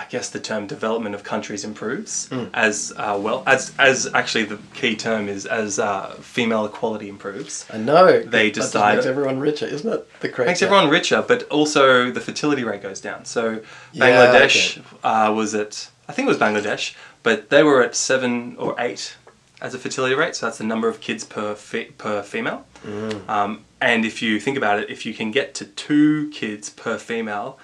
[0.02, 2.44] I guess the term development of countries improves, Hmm.
[2.52, 7.64] as uh, well as as actually the key term is as uh, female equality improves.
[7.72, 8.20] I know.
[8.36, 10.02] They decide- makes everyone richer, isn't it?
[10.20, 10.48] The correct.
[10.48, 13.24] makes everyone richer, but also the fertility rate goes down.
[13.24, 13.60] So
[13.92, 18.54] Yeah, Bangladesh uh, was at, I think it was Bangladesh, but they were at seven
[18.58, 19.16] or eight
[19.62, 20.36] as a fertility rate.
[20.36, 22.66] So that's the number of kids per fe- per female.
[22.84, 23.26] Mm.
[23.28, 26.98] Um, and if you think about it, if you can get to two kids per
[26.98, 27.58] female,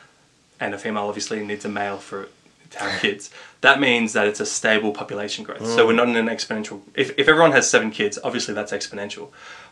[0.63, 2.29] and a female obviously needs a male for
[2.71, 5.67] to have kids, that means that it's a stable population growth.
[5.67, 6.81] So we're not in an exponential.
[6.95, 9.29] If, if everyone has seven kids, obviously that's exponential.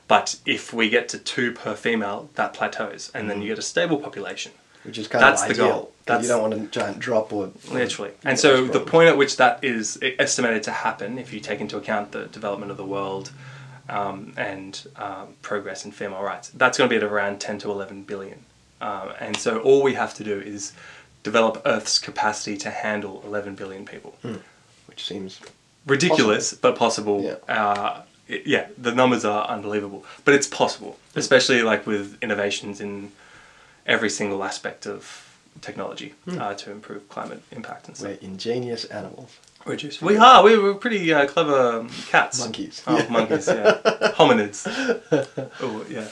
[0.07, 3.63] But if we get to two per female, that plateaus, and then you get a
[3.63, 4.53] stable population.
[4.83, 5.69] Which is kind That's of the ideal.
[5.69, 5.83] goal.
[5.85, 8.13] 'cause That's- you don't want a giant drop or Literally.
[8.25, 11.77] And so the point at which that is estimated to happen, if you take into
[11.77, 13.31] account the development of the world
[13.89, 17.71] um, and um, progress in female rights, that's going to be at around 10 to
[17.71, 18.45] 11 billion.
[18.81, 20.73] Um, and so all we have to do is
[21.23, 24.15] develop Earth's capacity to handle 11 billion people.
[24.87, 25.41] which seems
[25.87, 27.23] Ridiculous, but possible.
[27.23, 27.55] Yeah.
[27.55, 33.13] Uh, i- yeah, the numbers are unbelievable, but it's possible, especially like with innovations in
[33.87, 35.27] every single aspect of
[35.63, 38.11] technology uh, to improve climate impact and stuff.
[38.11, 39.37] we're ingenious animals.
[39.67, 40.01] Reduce.
[40.03, 40.43] We are.
[40.43, 42.39] We were pretty uh, clever um, cats.
[42.41, 42.83] Monkeys.
[42.87, 43.47] Oh, monkeys.
[43.49, 43.79] Yeah.
[44.17, 44.59] Hominids.
[45.63, 46.09] Oh, yeah.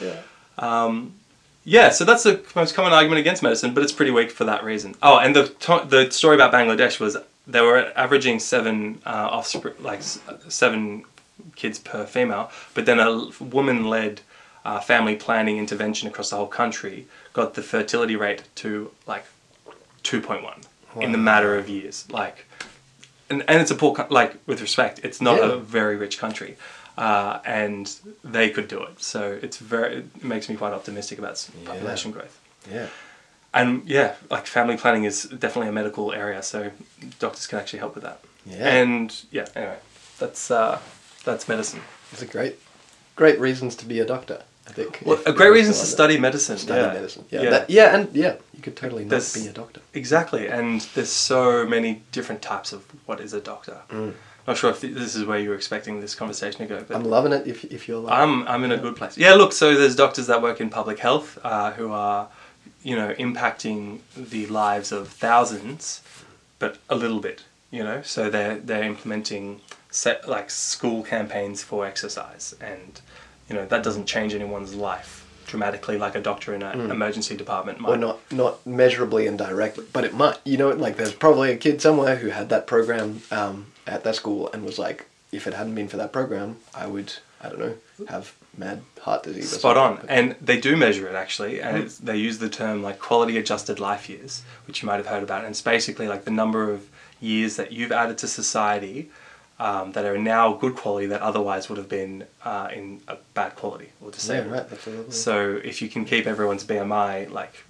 [0.00, 0.20] Yeah.
[0.58, 1.14] Um,
[1.64, 4.64] yeah, so that's the most common argument against medicine, but it's pretty weak for that
[4.64, 4.94] reason.
[5.02, 9.74] Oh, and the to- the story about Bangladesh was they were averaging seven uh, offspring,
[9.80, 11.04] like s- seven
[11.56, 14.20] kids per female, but then a woman led
[14.64, 19.24] uh, family planning intervention across the whole country got the fertility rate to like
[20.04, 20.62] 2.1
[21.00, 22.06] in the matter of years.
[22.10, 22.46] Like,
[23.30, 25.52] and, and it's a poor, co- like, with respect, it's not Yeah.
[25.52, 26.56] a very rich country.
[26.98, 29.02] Uh, and they could do it.
[29.02, 31.70] So it's very, it makes me quite optimistic about Yeah.
[31.70, 32.38] population growth.
[32.70, 32.88] Yeah.
[33.54, 36.70] And yeah, like family planning is definitely a medical area, so
[37.18, 38.20] doctors can actually help with that.
[38.46, 38.68] Yeah.
[38.68, 39.76] And yeah, anyway,
[40.18, 40.78] that's uh,
[41.24, 41.80] that's medicine.
[42.12, 42.58] It's a great,
[43.14, 44.42] great reasons to be a doctor.
[44.66, 45.02] I think.
[45.04, 46.56] Well, a great were reason to study medicine.
[46.56, 46.92] Study yeah.
[46.94, 47.24] medicine.
[47.30, 47.42] Yeah.
[47.42, 47.50] Yeah.
[47.50, 49.80] That, yeah, and yeah, you could totally not There's- be a doctor.
[49.92, 53.78] Exactly, and there's so many different types of what is a doctor.
[54.46, 57.32] Not sure if this is where you're expecting this conversation to go, but I'm loving
[57.32, 57.46] it.
[57.46, 58.18] If if you're like.
[58.18, 59.16] I'm I'm in a good place.
[59.16, 62.28] Yeah, look, so there's doctors that work in public health uh, who are,
[62.82, 66.02] you know, impacting the lives of thousands,
[66.58, 68.02] but a little bit, you know.
[68.02, 73.00] So they're they're implementing set like school campaigns for exercise, and
[73.48, 77.78] you know that doesn't change anyone's life dramatically like a doctor in an emergency department
[77.78, 77.90] might.
[77.90, 80.38] or not not measurably and directly, but it might.
[80.44, 84.14] You know, like there's probably a kid somewhere who had that program um, at that
[84.14, 87.58] school and was like, if it hadn't been for that program, I would, I don't
[87.58, 87.74] know,
[88.08, 89.50] have mad heart disease.
[89.50, 92.98] Spot on, and they do measure it actually, and it's, they use the term like
[92.98, 96.30] quality adjusted life years, which you might have heard about, and it's basically like the
[96.30, 96.88] number of
[97.20, 99.10] years that you've added to society
[99.58, 103.54] um, that are now good quality that otherwise would have been uh, in a bad
[103.54, 105.12] quality or yeah, right.
[105.12, 107.64] So if you can keep everyone's BMI like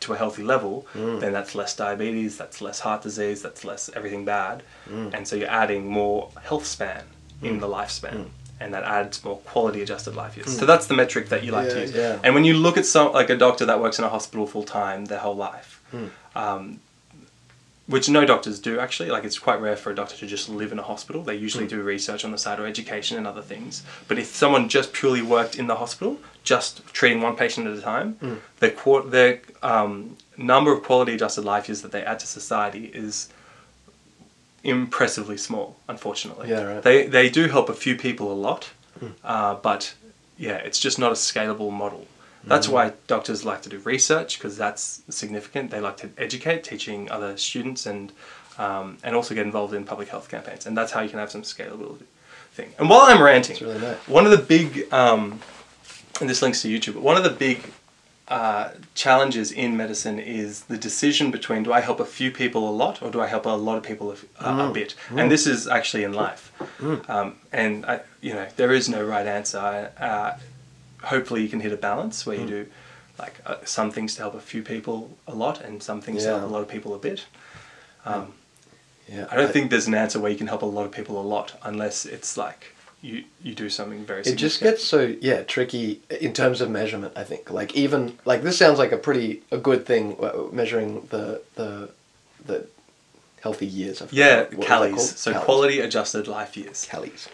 [0.00, 1.20] to a healthy level, Mm.
[1.20, 5.14] then that's less diabetes, that's less heart disease, that's less everything bad, Mm.
[5.14, 7.02] and so you're adding more health span
[7.42, 8.14] in the lifespan.
[8.14, 8.28] Mm.
[8.60, 10.56] And that adds more quality adjusted life years.
[10.56, 11.92] So that's the metric that you like Yeah, to use.
[11.92, 12.18] yeah.
[12.22, 14.62] And when you look at some like a doctor that works in a hospital full
[14.62, 16.06] time their whole life, Hmm.
[16.36, 16.80] um,
[17.88, 19.10] which no doctors do actually.
[19.10, 21.22] Like it's quite rare for a doctor to just live in a hospital.
[21.24, 23.82] They usually do research on the side or education and other things.
[24.06, 27.80] But if someone just purely worked in the hospital, just treating one patient at a
[27.80, 32.86] time, quar- their um, number of quality adjusted life years that they add to society
[32.86, 33.28] is
[34.64, 35.76] impressively small.
[35.88, 36.82] Unfortunately, Yeah, right.
[36.82, 38.70] They they do help a few people a lot,
[39.24, 39.94] uh, but
[40.38, 42.06] yeah, it's just not a scalable model.
[42.44, 45.70] That's why doctors like to do research because that's significant.
[45.70, 48.12] They like to educate, teaching other students, and
[48.58, 50.66] um, and also get involved in public health campaigns.
[50.66, 52.04] And that's how you can have some scalability
[52.52, 52.72] thing.
[52.78, 53.96] And while I'm ranting, really nice.
[54.08, 55.38] one of the big um,
[56.20, 56.94] and this links to YouTube.
[56.94, 57.72] But one of the big
[58.28, 62.70] uh, challenges in medicine is the decision between do I help a few people a
[62.70, 64.70] lot or do I help a lot of people a, f- a- Mm.
[64.70, 64.94] a bit?
[65.16, 66.52] And this is actually in life.
[67.08, 69.90] Um, and I, you know, there is no right answer.
[69.98, 70.32] Uh,
[71.02, 72.26] hopefully, you can hit a balance Mm.
[72.26, 72.66] where you do
[73.18, 76.30] like uh, some things to help a few people a lot and some things to
[76.30, 77.26] help a lot of people a bit.
[78.06, 78.32] Um,
[79.08, 81.20] yeah, I don't think there's an answer where you can help a lot of people
[81.20, 82.71] a lot unless it's like
[83.02, 84.22] you you do something very.
[84.22, 88.42] it just gets so yeah tricky in terms of measurement i think like even like
[88.42, 91.90] this sounds like a pretty a good thing uh, measuring the the
[92.46, 92.66] the
[93.40, 94.94] healthy years of Yeah, what was that QALYs.
[94.94, 95.00] called?
[95.00, 95.44] So QALYs.
[95.44, 96.86] quality adjusted life years.
[96.88, 97.26] QALYs.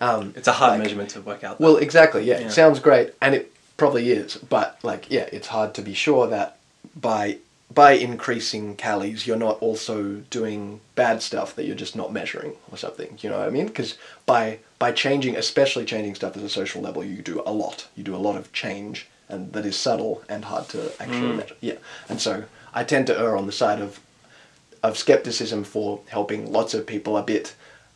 [0.00, 1.58] um It's a hard like- measurement to work out.
[1.60, 2.46] well exactly yeah, Yeah.
[2.48, 6.26] it sounds great and it probably is but like yeah it's hard to be sure
[6.36, 6.58] that
[6.94, 7.38] by
[7.72, 9.96] by increasing QALYs you're not also
[10.38, 13.66] doing bad stuff that you're just not measuring or something you know what i mean
[13.66, 17.78] because by by changing especially changing stuff at a social level you do a lot
[17.96, 18.96] you do a lot of change
[19.30, 21.40] and that is subtle and hard to actually Mm.
[21.40, 21.78] measure yeah
[22.10, 22.32] and so
[22.80, 23.90] i tend to err on the side of
[24.82, 27.46] of skepticism for helping lots of people a bit,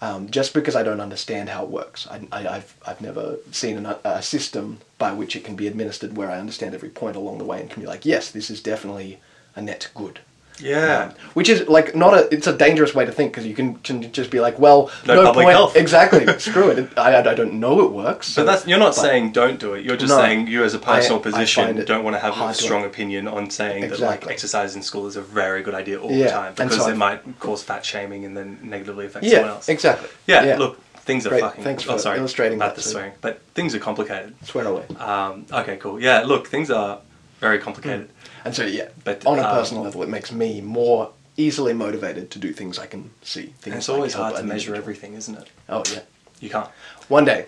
[0.00, 2.00] um, just because I don't understand how it works.
[2.14, 6.16] I, I, I've I've never seen an, a system by which it can be administered
[6.16, 8.62] where I understand every point along the way and can be like, yes, this is
[8.62, 9.10] definitely
[9.54, 10.20] a net good.
[10.60, 11.04] Yeah.
[11.10, 13.76] Um, which is like not a it's a dangerous way to think because you can,
[13.76, 15.56] can just be like, well, No no, public point.
[15.56, 15.76] health.
[15.88, 16.98] Exactly, screw it.
[16.98, 18.28] I, I don't know it works.
[18.34, 19.84] but so- that's you're not but- saying don't do it.
[19.84, 20.18] You're just No.
[20.20, 22.84] saying you as a personal I- I position it don't want to have a strong
[22.84, 26.24] opinion on saying that like exercise in school is a very good idea all Yeah,
[26.24, 29.46] the time because so it I- might cause fat shaming and then negatively affect someone
[29.46, 29.68] yeah, else.
[29.68, 30.08] exactly.
[30.26, 30.58] Yeah, yeah.
[30.58, 31.40] look, things are Great.
[31.40, 31.64] fucking.
[31.64, 34.34] Thanks oh, for sorry, illustrating about that, the swearing, but things are complicated.
[34.44, 34.84] Swear away.
[34.98, 36.00] Um, okay, cool.
[36.00, 37.00] Yeah, look, things are
[37.40, 38.10] very complicated.
[38.44, 42.30] And so yeah, But, on a um, personal level, it makes me more easily motivated
[42.32, 43.46] to do things I can see.
[43.46, 45.48] Things And it's always hard to measure everything, isn't it?
[45.68, 46.00] Oh yeah.
[46.40, 46.68] You can't.
[47.08, 47.46] One day,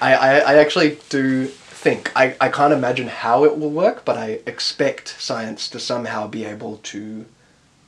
[0.00, 4.16] I, I, I actually do think I, I can't imagine how it will work, but
[4.16, 7.26] I expect science to somehow be able to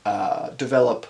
[0.05, 1.07] uh, develop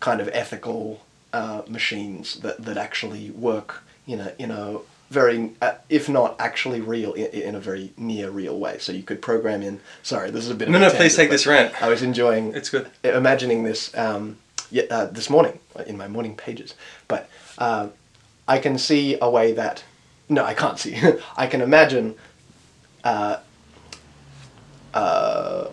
[0.00, 4.78] kind of ethical uh, machines that, that actually work in a in a
[5.10, 8.78] very, uh, if not actually real, in, in a very near real way.
[8.78, 9.80] So you could program in.
[10.02, 10.68] Sorry, this is a bit.
[10.68, 11.80] No, of a no, please take this rant.
[11.82, 12.54] I was enjoying.
[12.54, 12.90] It's good.
[13.04, 14.38] Imagining this um,
[14.70, 16.74] yeah, uh, this morning in my morning pages,
[17.08, 17.88] but uh,
[18.48, 19.84] I can see a way that.
[20.28, 21.00] No, I can't see.
[21.36, 22.16] I can imagine.
[23.04, 23.38] Uh,
[24.92, 25.68] uh,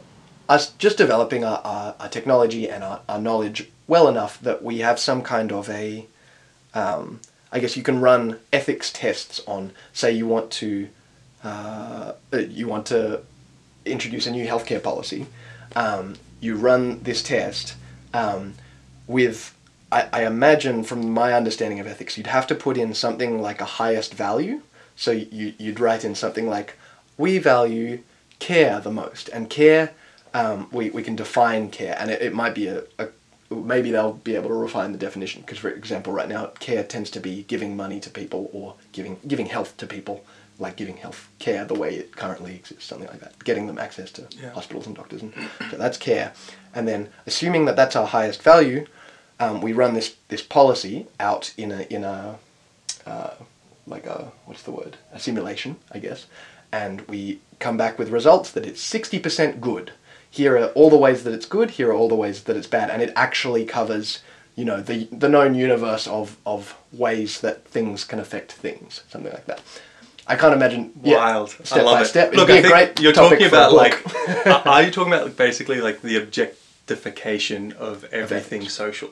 [0.50, 4.80] us just developing our, our, our technology and our, our knowledge well enough that we
[4.80, 6.06] have some kind of a
[6.74, 7.22] um,
[7.54, 10.89] I guess you can run ethics tests on say you want to
[11.44, 13.22] uh, uh, you want to
[13.86, 15.28] introduce a new healthcare policy.
[15.76, 17.76] Um, you run this test
[18.13, 18.56] um,
[19.08, 19.56] with
[19.92, 23.66] I, imagine from my understanding of ethics you'd have to put in something like a
[23.66, 24.62] highest value.
[24.96, 26.78] So you, you'd write in something like
[27.18, 28.02] we value
[28.39, 29.92] care the most and care
[30.34, 33.10] um, we, we can define care and it, it might be a, a
[33.49, 35.41] maybe they'll be able to refine the definition.
[35.41, 39.19] Because for example right now care tends to be giving money to people or giving
[39.27, 40.23] giving health to people
[40.60, 43.43] like giving health care the way it currently exists something like that.
[43.43, 44.51] Getting them access to Yeah.
[44.51, 45.34] hospitals and doctors and
[45.71, 46.34] so that's care.
[46.75, 48.86] And then assuming that that's our highest value
[49.39, 52.38] um, we run this this policy out in a in a
[53.06, 53.34] uh,
[53.88, 54.97] like a what's the word?
[55.12, 56.25] A simulation I guess.
[56.71, 59.91] And we come back with results that it's 60% good
[60.39, 62.67] here are all the ways that it's good here are all the ways that it's
[62.78, 64.08] bad and it actually covers
[64.56, 69.32] you know the the known universe of of ways that things can affect things something
[69.32, 69.62] like that
[70.26, 71.50] I can't imagine yeah, Wild.
[71.50, 72.06] step I love by it.
[72.06, 73.96] step It'd Look, be I a think great you're talking about like,
[74.65, 76.15] are- you talking about basically like the
[76.88, 79.12] objectification of everything social?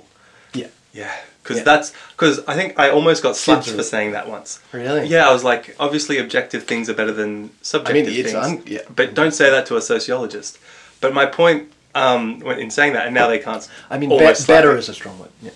[0.53, 1.63] yeah Yeah, because Yeah.
[1.71, 4.59] that's because I think I almost got slapped for saying that once.
[4.71, 5.07] Really?
[5.07, 8.45] Yeah, I was like, obviously, objective things are better than subjective it's things.
[8.45, 8.81] un- yeah.
[8.95, 10.57] But don't say that to a sociologist.
[11.01, 13.67] But my point um, in saying that, and now they can't.
[13.89, 15.31] I mean be- better is a strong word.
[15.41, 15.51] Yeah.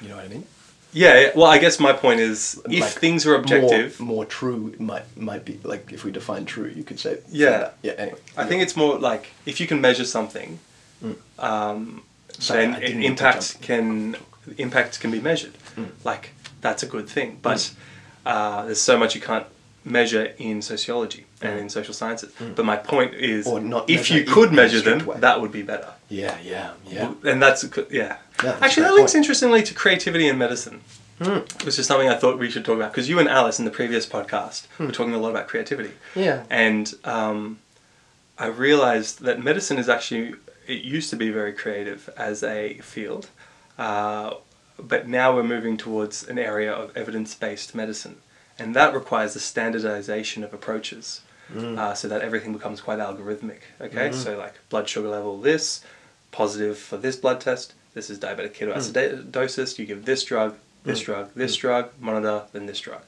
[0.00, 0.44] You know what I mean?
[0.92, 4.24] Yeah, yeah, well, I guess my point is, if Like, things are objective, more, more
[4.24, 7.70] true might might be like if we define true you could say Yeah.
[7.82, 8.20] yeah anyway.
[8.36, 10.60] I think it's more like if you can measure something,
[11.40, 12.02] um,
[12.38, 14.16] Sorry, then didn't it, mean to impact can
[14.56, 15.54] impact can be measured.
[15.76, 15.90] Mm.
[16.04, 17.72] Like that's a good thing, but
[18.24, 19.46] uh, there's so much you can't
[19.84, 22.32] measure in sociology and in social sciences.
[22.56, 23.52] But my point is, Mm.
[23.52, 25.18] Or not if you could measure them, way.
[25.20, 25.90] that would be better.
[26.08, 27.72] yeah yeah yeah And that's yeah.
[27.90, 29.20] Yeah, that's Actually, that links point.
[29.22, 30.80] interestingly to creativity in medicine.
[31.22, 31.40] Hmm.
[31.64, 33.70] Which is something I thought we should talk about because you and Alice in the
[33.70, 35.92] previous podcast were talking a lot about creativity.
[36.16, 36.42] Yeah.
[36.50, 37.58] And um,
[38.36, 40.34] I realized that medicine is actually,
[40.66, 43.28] it used to be very creative as a field,
[43.78, 44.34] uh,
[44.76, 48.16] but now we're moving towards an area of evidence based medicine.
[48.58, 51.78] And that requires the standardization of approaches mm.
[51.78, 53.60] uh, so that everything becomes quite algorithmic.
[53.80, 54.16] Okay, mm-hmm.
[54.16, 55.84] so like blood sugar level, this,
[56.30, 59.78] positive for this blood test, this is diabetic ketoacidosis, mm.
[59.78, 61.06] you give this drug, this mm.
[61.06, 63.02] drug, this drug, monitor, then this drug.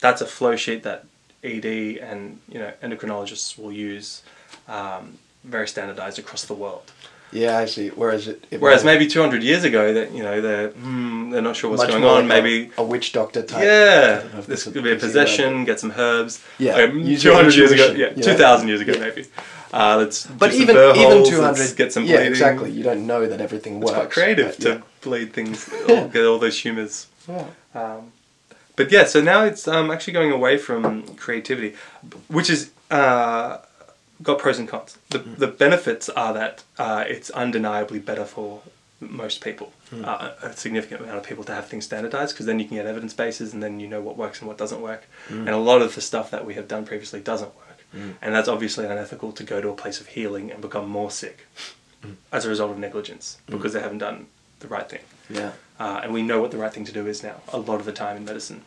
[0.00, 1.04] That's a flow sheet that
[1.44, 1.64] ED
[1.98, 4.22] and you know endocrinologists will use
[4.68, 6.92] um, very standardized across the world.
[7.32, 10.68] Yeah I see whereas it, it Whereas maybe 200 years ago, that you know they're
[10.70, 12.28] hmm, they're not sure what's going on.
[12.28, 15.64] like Maybe a, witch doctor type yeah, don't know if this could be a possession.
[15.64, 16.42] Get some herbs.
[16.58, 19.00] Yeah, Um, 200 years ago, intuition, yeah, 2,000 years ago Yeah.
[19.00, 19.26] maybe.
[19.72, 23.40] Uh, let's but even even holes, 200 get some yeah exactly you don't know that
[23.40, 24.80] everything It's works quite creative but to yeah.
[25.00, 26.08] bleed things, Yeah.
[26.08, 27.06] get all those humours.
[27.26, 27.46] Yeah.
[27.74, 28.12] Um,
[28.76, 31.74] but yeah, so now it's um, actually going away from creativity,
[32.28, 33.58] which is uh,
[34.22, 34.98] got pros and cons.
[35.10, 38.62] The, the benefits are that uh, it's undeniably better for
[39.00, 39.72] most people,
[40.04, 42.86] uh, a significant amount of people to have things standardized because then you can get
[42.86, 45.08] evidence bases and then you know what works and what doesn't work.
[45.28, 47.84] And a lot of the stuff that we have done previously doesn't work.
[48.22, 51.46] And that's obviously unethical to go to a place of healing and become more sick
[52.30, 54.26] as a result of negligence because they haven't done
[54.60, 57.22] the right thing yeah uh, and we know what the right thing to do is
[57.24, 58.62] now a lot of the time in medicine.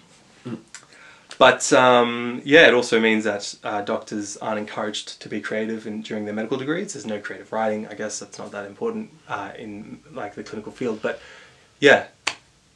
[1.38, 6.02] But um, yeah, it also means that uh, doctors aren't encouraged to be creative in,
[6.02, 6.94] during their medical degrees.
[6.94, 7.88] There's no creative writing.
[7.88, 11.02] I guess that's not that important uh, in like the clinical field.
[11.02, 11.20] But
[11.80, 12.08] yeah,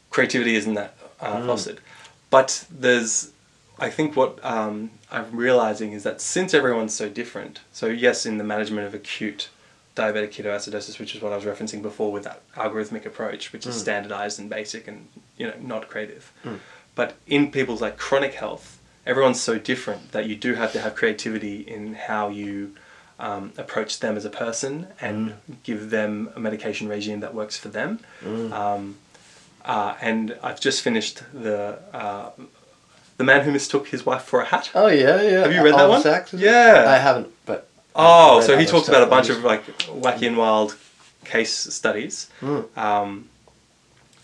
[0.10, 1.80] creativity isn't that uh, fostered.
[2.30, 3.32] But there's,
[3.80, 8.38] I think what um, I'm realizing is that since everyone's so different, so yes, in
[8.38, 9.50] the management of acute
[9.96, 13.76] diabetic ketoacidosis, which is what I was referencing before with that algorithmic approach, which is
[13.76, 16.32] standardized and basic and you know not creative.
[17.00, 20.96] But in people's like chronic health, everyone's so different that you do have to have
[21.02, 22.76] creativity in how you
[23.28, 27.70] um, approach them as a person and give them a medication regime that works for
[27.70, 28.00] them.
[28.62, 28.98] Um,
[29.64, 32.32] uh, and I've just finished the uh,
[33.16, 34.66] the man who mistook his wife for a hat.
[34.76, 36.02] oh yeah yeah Have you read that one?
[36.02, 36.34] Sacks.
[36.34, 36.84] Yeah.
[36.96, 37.60] I haven't but
[37.96, 39.64] Oh, so he talks about a bunch of like
[40.06, 40.76] wacky and wild
[41.24, 42.62] case studies, Mm.
[42.78, 43.30] um,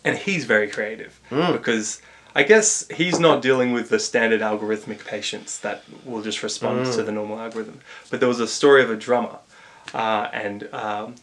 [0.06, 1.54] and he's very creative Mm.
[1.58, 2.02] because
[2.38, 6.96] I guess he's not dealing with the standard algorithmic patients that will just respond Mm.
[6.96, 7.80] to the normal algorithm.
[8.10, 9.38] But there was a story of a drummer,
[9.94, 11.16] uh, and um,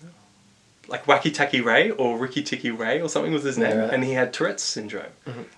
[0.88, 3.85] like Wacky Tacky Ray or Ricky Ticky Ray or something was his name, Yeah, right.
[3.87, 3.94] Mm-hmm.
[3.94, 5.12] and he had Tourette's syndrome.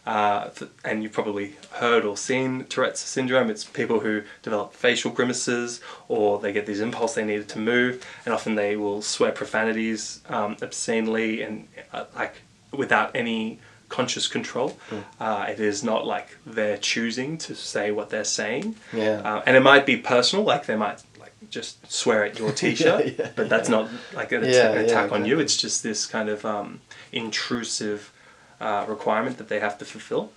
[0.07, 3.49] Uh, th- and you've probably heard or seen Tourette's syndrome.
[3.49, 8.05] It's people who develop facial grimaces or they get these impulse they needed to move,
[8.25, 12.35] and often they will swear profanities um, obscenely and uh, like
[12.73, 14.77] without any conscious control.
[14.91, 15.05] Mm.
[15.21, 18.77] Uh, it is not like they're choosing to say what they're saying.
[18.93, 19.21] Yeah.
[19.25, 23.07] Uh, and it might be personal, like they might like just swear at your t-shirt,
[23.07, 25.39] Yeah, yeah, but that's not like an, atta- Yeah, an yeah, attack on you.
[25.41, 26.81] It's just this kind of um,
[27.13, 28.13] intrusive
[28.61, 30.31] uh, requirement that they have to fulfill.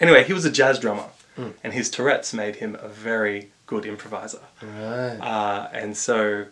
[0.00, 1.50] Anyway, he was a jazz drummer, Hmm.
[1.62, 4.40] and his Tourette's made him a very good improviser.
[4.62, 5.18] Right.
[5.20, 6.46] Uh, and so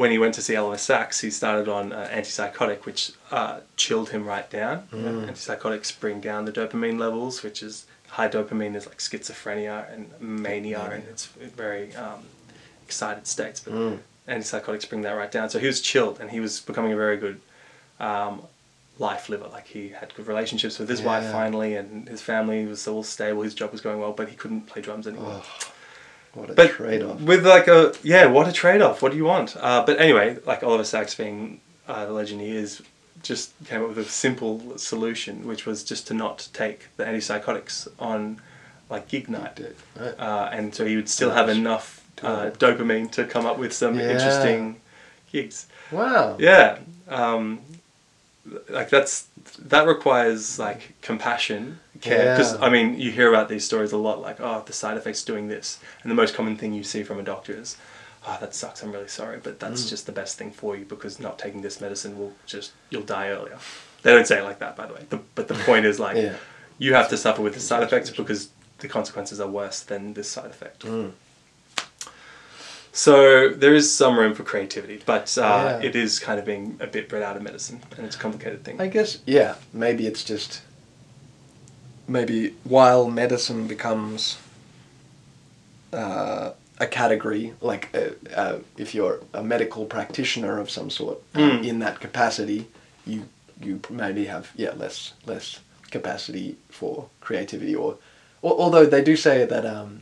[0.00, 4.08] when he went to see Oliver Sacks, he started on uh, antipsychotic, which uh, chilled
[4.08, 4.88] him right down.
[4.92, 10.10] Know, Antipsychotics bring down the dopamine levels, which is high dopamine is like schizophrenia and
[10.18, 12.20] mania, and it's very um,
[12.82, 13.60] excited states.
[13.60, 13.74] But
[14.26, 15.50] antipsychotics bring that right down.
[15.50, 17.38] So he was chilled, and he was becoming a very good
[17.98, 18.40] um,
[18.98, 19.48] life liver.
[19.48, 23.42] Like he had good relationships with his wife finally, and his family was all stable.
[23.42, 25.42] His job was going well, but he couldn't play drums anymore
[26.34, 27.20] What a but trade off.
[27.20, 30.62] with like a yeah what a trade-off what do you want uh, but anyway like
[30.62, 32.82] oliver sacks being uh, the legend he is
[33.22, 37.88] just came up with a simple solution which was just to not take the antipsychotics
[37.98, 38.40] on
[38.88, 39.60] like gig night
[39.98, 40.14] Right.
[40.20, 43.98] uh, and so he would still have enough uh, dopamine to come up with some
[43.98, 44.10] Yeah.
[44.10, 44.80] interesting
[45.32, 46.36] gigs Wow.
[46.38, 47.60] yeah um,
[48.68, 49.26] like that's
[49.58, 52.60] that requires like compassion care because Yeah.
[52.66, 55.48] i mean you hear about these stories a lot like oh the side effects doing
[55.48, 57.76] this and the most common thing you see from a doctor is
[58.26, 59.90] oh that sucks i'm really sorry but that's Mm.
[59.90, 63.28] just the best thing for you because not taking this medicine will just you'll die
[63.28, 63.58] earlier
[64.02, 66.16] they don't say it like that by the way the, but the point is like
[66.26, 66.36] Yeah.
[66.78, 70.28] you have to suffer with the side effects because the consequences are worse than this
[70.30, 71.12] side effect Mm.
[72.92, 75.88] So there is some room for creativity, but uh, Yeah.
[75.88, 78.64] it is kind of being a bit bred out of medicine, and it's a complicated
[78.64, 78.80] thing.
[78.80, 80.62] I guess, yeah, maybe it's just.
[82.08, 84.36] Maybe while medicine becomes
[85.92, 86.50] uh,
[86.80, 91.64] a category, like uh, uh, if you're a medical practitioner of some sort, Mm.
[91.64, 92.66] in that capacity,
[93.06, 93.28] you
[93.62, 97.96] you maybe have yeah less less capacity for creativity, or,
[98.42, 100.00] or although they do say that um,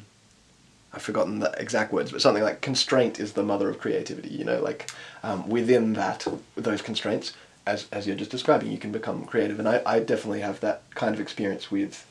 [0.92, 4.31] I've forgotten the exact words, but something like constraint is the mother of creativity.
[4.31, 4.90] You know, like
[5.22, 7.35] um, within that, those constraints,
[7.66, 9.59] as, as you're just describing, you can become creative.
[9.59, 12.07] And I, I definitely have that kind of experience with,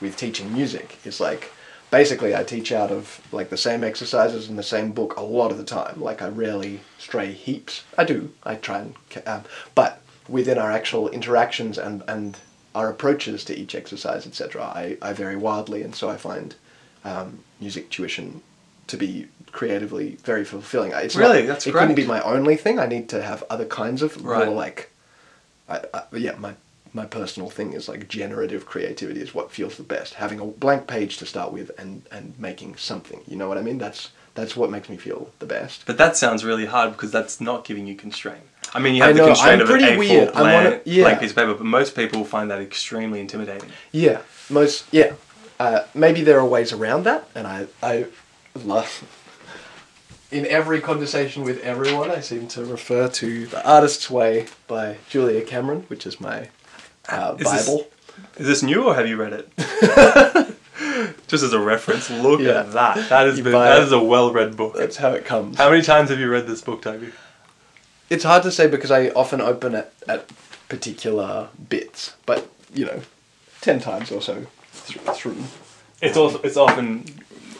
[0.00, 0.98] with teaching music.
[1.04, 1.52] It's like,
[1.90, 5.50] basically I teach out of like the same exercises in the same book a lot
[5.50, 6.00] of the time.
[6.00, 7.84] Like I rarely stray heaps.
[7.98, 8.32] I do.
[8.44, 8.94] I try and,
[9.26, 12.38] um, but within our actual interactions and, and
[12.74, 15.82] our approaches to each exercise, etc., I, I vary wildly.
[15.82, 16.54] And so I find
[17.04, 18.42] um, music tuition
[18.86, 20.92] to be creatively very fulfilling.
[20.92, 21.40] It's Really?
[21.40, 22.78] not, That's it couldn't be my only thing.
[22.78, 24.46] I need to have other kinds of Right.
[24.46, 24.90] more like,
[25.68, 26.54] I, I, yeah, my
[26.92, 30.14] my personal thing is like generative creativity is what feels the best.
[30.14, 33.20] Having a blank page to start with and and making something.
[33.28, 33.78] You know what I mean?
[33.78, 35.84] That's that's what makes me feel the best.
[35.86, 38.42] But that sounds really hard because that's not giving you constraint.
[38.74, 40.32] I mean, you have know, the constraint I'm of an pretty A4 weird.
[40.32, 41.04] Blank, one yeah.
[41.04, 43.70] blank piece of paper, but most people find that extremely intimidating.
[43.92, 45.12] Yeah, most yeah.
[45.60, 48.06] Uh, maybe there are ways around that, and I I
[48.64, 49.04] love.
[50.32, 55.42] In every conversation with everyone, I seem to refer to The Artist's Way by Julia
[55.42, 56.48] Cameron, which is my
[57.10, 57.86] uh, Is this- Bible.
[58.36, 59.48] Is this new or have you read it?
[61.26, 62.60] Just as a reference, look Yeah.
[62.60, 63.08] at that.
[63.08, 64.74] That is been, that is a well-read book.
[64.76, 65.56] That's how it comes.
[65.58, 67.12] How many times have you read this book, Toby?
[68.10, 70.28] It's hard to say because I often open it at
[70.68, 73.00] particular bits, but you know,
[73.60, 74.46] ten times or so
[74.98, 75.36] through.
[76.02, 77.04] It's also it's often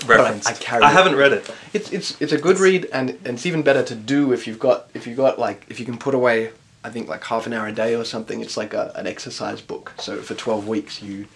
[0.07, 0.49] referenced.
[0.49, 1.51] I carry I haven't read it.
[1.73, 4.59] It's it's it's a good read, and, and it's even better to do if you've
[4.59, 6.51] got if you've got like if you can put away
[6.83, 8.41] I think like half an hour a day or something.
[8.41, 9.93] It's like a, an exercise book.
[9.99, 11.27] So for twelve weeks, you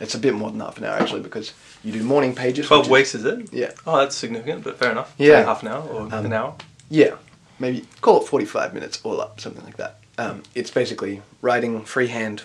[0.00, 1.52] it's a bit more than half an hour actually because
[1.84, 2.66] you do morning pages.
[2.66, 3.52] Twelve which is- weeks, is it?
[3.52, 3.72] Yeah.
[3.86, 5.14] Oh, that's significant, but fair enough.
[5.18, 5.42] Yeah.
[5.44, 6.54] Half an hour or Um, an hour.
[6.88, 7.16] Yeah,
[7.58, 9.98] maybe call it 45 minutes all up, something like that.
[10.18, 12.44] Um, it's basically writing freehand,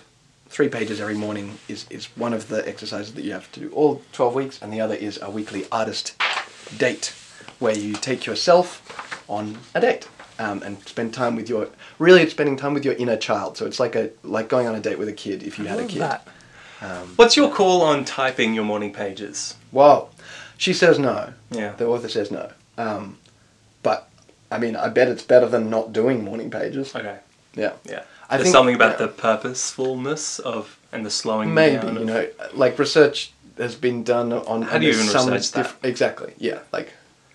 [0.52, 3.70] three pages every morning is, is one of the exercises that you have to do
[3.70, 6.14] all 12 weeks, and the other is a weekly artist
[6.76, 7.14] date,
[7.58, 10.08] where you take yourself on a date.
[10.38, 13.66] Um, and spend time with your really it's spending time with your inner child so
[13.66, 15.86] it's like a like going on a date with a kid if you had a
[15.86, 15.98] kid
[16.80, 19.54] Um, What's your call on typing your morning pages?
[19.70, 20.08] Whoa.
[20.56, 21.34] She says no.
[21.50, 21.72] Yeah.
[21.76, 22.50] The author says no.
[22.76, 23.18] Um,
[23.82, 24.08] but,
[24.50, 26.96] I mean, I bet it's better than not doing morning pages.
[26.96, 27.18] Okay.
[27.54, 27.74] Yeah.
[27.84, 28.02] Yeah.
[28.32, 31.96] I There's think something about yeah, the purposefulness of and the slowing maybe down.
[32.00, 34.62] you know like research has been done on.
[34.62, 35.88] How do you even some research that?
[35.92, 36.88] exactly, yeah, like.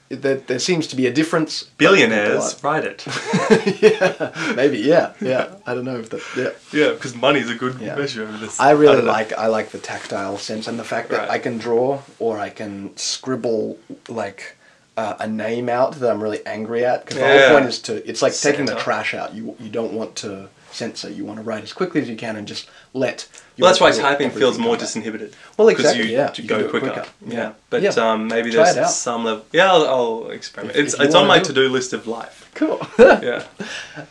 [0.10, 1.64] There, there seems to be a difference.
[1.78, 3.06] billionaires write it.
[3.82, 4.78] yeah, maybe.
[4.80, 5.56] Yeah, yeah.
[5.66, 6.22] I don't know if that.
[6.38, 6.52] Yeah.
[6.82, 7.95] yeah, because money's a good Yeah.
[7.95, 8.58] measure of this.
[8.58, 9.12] I really know.
[9.18, 11.30] like I like the tactile sense and the fact that Right.
[11.32, 13.78] I can draw or I can scribble
[14.08, 14.56] like
[14.95, 18.10] uh, a name out that I'm really angry at because the whole point is to
[18.10, 19.34] it's like taking the trash out.
[19.36, 21.09] You you don't want to censor.
[21.09, 23.28] You want to write as quickly as you can and just let.
[23.57, 25.34] Well, that's why typing feels more disinhibited.
[25.57, 26.28] Well, exactly, You, yeah.
[26.28, 26.91] to You go can do it quicker.
[26.93, 27.09] quicker.
[27.25, 27.34] Yeah.
[27.34, 27.53] Yeah.
[27.69, 27.89] But Yeah.
[27.91, 29.45] um, maybe Try there's some level.
[29.51, 30.78] Yeah, I'll, I'll experiment.
[30.78, 32.49] If- it's if it's on my to do list of life.
[32.53, 32.80] Cool.
[32.99, 33.43] Yeah.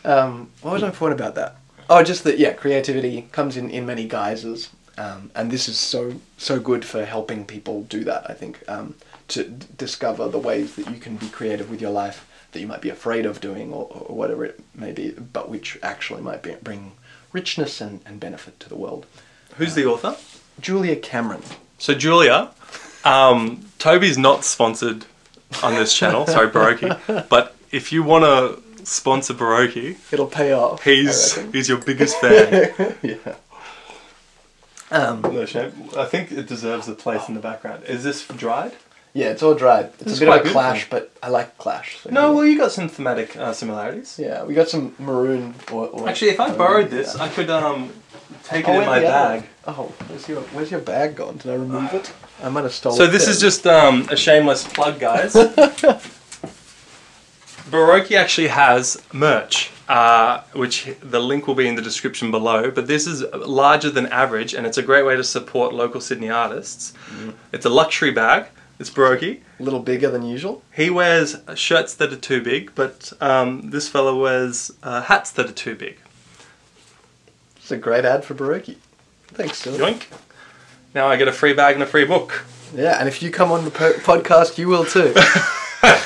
[0.04, 1.56] um, what was my point about that?
[1.88, 6.14] Oh, just that yeah, creativity comes in in many guises, um, and this is so
[6.36, 8.28] so good for helping people do that.
[8.28, 8.94] I think um,
[9.28, 12.26] to d- discover the ways that you can be creative with your life
[12.56, 15.78] that you might be afraid of doing, or, or whatever it may be, but which
[15.82, 16.92] actually might be, bring
[17.30, 19.04] richness and, and benefit to the world.
[19.58, 20.16] Who's the author?
[20.58, 21.42] Julia Cameron.
[21.76, 22.52] So Julia,
[23.04, 25.04] um, Toby's not sponsored
[25.62, 26.26] on this channel.
[26.34, 27.28] Sorry, Baroki.
[27.28, 30.82] But if you want to sponsor Baroki, It'll pay off.
[30.82, 32.72] He's he's your biggest fan.
[33.02, 33.34] yeah.
[34.90, 35.90] Um, no shame.
[35.94, 37.84] I think it deserves a place in the background.
[37.84, 38.72] Is this dried?
[39.16, 39.86] Yeah, it's all dried.
[40.00, 41.88] It's It's a bit of a good, clash, but I like clash.
[42.02, 42.34] so No, yeah.
[42.34, 44.18] well, you got some thematic uh, similarities.
[44.18, 45.54] Yeah, we got some maroon.
[45.72, 47.24] Or, or Actually, if I borrowed this, yeah.
[47.24, 47.90] I could um
[48.44, 49.10] take it Oh, in my yeah.
[49.10, 49.38] bag.
[49.66, 51.38] Oh, where's your where's your bag gone?
[51.38, 52.12] Did I remove it?
[52.44, 52.96] I might have stolen.
[53.00, 53.04] It.
[53.06, 55.32] So this is just um, a shameless plug, guys.
[57.70, 62.70] Baroki actually has merch, uh, which the link will be in the description below.
[62.70, 66.30] But this is larger than average, and it's a great way to support local Sydney
[66.30, 66.92] artists.
[67.52, 68.46] It's a luxury bag.
[68.78, 69.40] It's Baroki.
[69.58, 70.62] a little bigger than usual.
[70.74, 75.48] He wears shirts that are too big, but um, this fellow wears uh, hats that
[75.48, 75.98] are too big.
[77.56, 78.76] It's a great ad for Baroki.
[79.28, 79.78] Thanks, Dylan.
[79.94, 80.02] Yoink!
[80.94, 82.44] Now I get a free bag and a free book.
[82.74, 85.14] Yeah, and if you come on the po- podcast, you will too.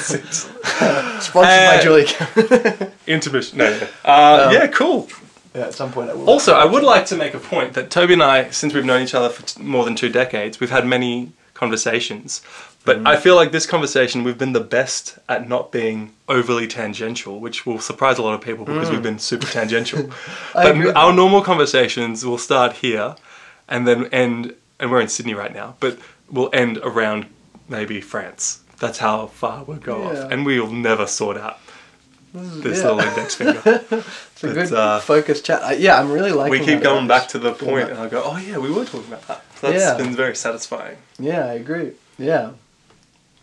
[0.01, 2.93] Sponsored by Uh, Julia Cameron.
[3.07, 3.59] Intermission.
[3.59, 3.87] No, no.
[4.05, 5.09] Uh, Um, yeah, cool.
[5.55, 6.29] yeah, at some point I will.
[6.29, 9.03] Also, I would like to make a point that Toby and I, since we've known
[9.03, 12.41] each other for t- more than two decades, we've had many conversations.
[12.87, 13.07] But Mm.
[13.13, 15.99] I feel like this conversation, we've been the best at not being
[16.29, 20.03] overly tangential, which will surprise a lot of people because we've been super tangential.
[20.55, 20.85] Mm.
[20.85, 23.09] But our normal conversations will start here
[23.69, 25.95] and then end, and we're in Sydney right now, but
[26.35, 27.27] we'll end around
[27.69, 28.43] maybe France.
[28.83, 30.09] That's how far we'll go Yeah.
[30.25, 30.31] off.
[30.33, 31.59] And we'll never sort out
[32.33, 32.91] this yeah.
[32.91, 33.63] little index finger.
[34.41, 35.61] It's a but, good uh, focused chat.
[35.63, 36.53] Uh, yeah, I'm really liking.
[36.59, 39.13] we keep going back to the point, and I go, "Oh yeah, we were talking
[39.13, 39.97] about that." That's Yeah.
[39.97, 40.97] been very satisfying.
[41.19, 41.93] Yeah, I agree.
[42.19, 42.53] Yeah,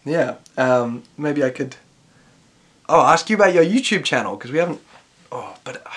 [0.06, 0.36] yeah.
[0.58, 1.76] Um, maybe I could.
[2.90, 4.82] Oh, ask you about your YouTube channel because we haven't.
[5.32, 5.90] Oh, but uh,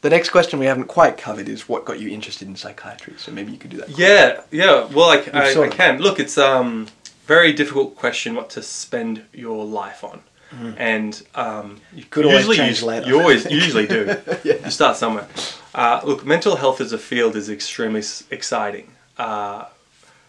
[0.00, 3.14] the next question we haven't quite covered is what got you interested in psychiatry.
[3.18, 3.90] So maybe you could do that.
[3.98, 4.86] Yeah, yeah.
[4.86, 6.18] Well, I, I, I can look.
[6.18, 6.88] It's um
[7.26, 10.22] very difficult question what to spend your life on,
[10.76, 12.04] and um, you.
[12.04, 13.06] Could always usually change you, later.
[13.06, 14.16] you always usually do.
[14.44, 14.54] Yeah.
[14.64, 15.28] You start somewhere.
[15.74, 18.90] Uh, look, mental health as a field is extremely exciting
[19.22, 19.68] uh,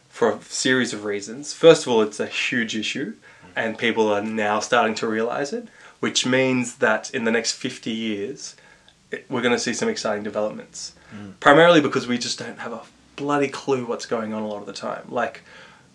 [0.10, 1.54] for a series of reasons.
[1.54, 3.16] First of all, it's a huge issue,
[3.56, 5.68] and people are now starting to realize it,
[6.00, 8.56] which means that in the next 50 years,
[9.10, 10.94] it, we're going to see some exciting developments.
[11.16, 11.40] Mm.
[11.40, 12.82] Primarily because we just don't have a
[13.16, 15.06] bloody clue what's going on a lot of the time.
[15.10, 15.42] Like,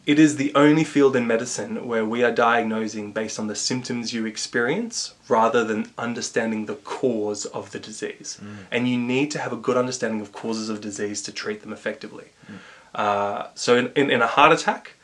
[0.04, 4.12] it is the only field in medicine where we are diagnosing based on the symptoms
[4.12, 8.40] you experience rather than understanding the cause of the disease.
[8.42, 8.56] Mm.
[8.72, 11.72] And you need to have a good understanding of causes of disease to treat them
[11.72, 12.28] effectively.
[12.50, 12.56] Mm.
[12.94, 14.94] Uh, so, in, in, in a heart attack,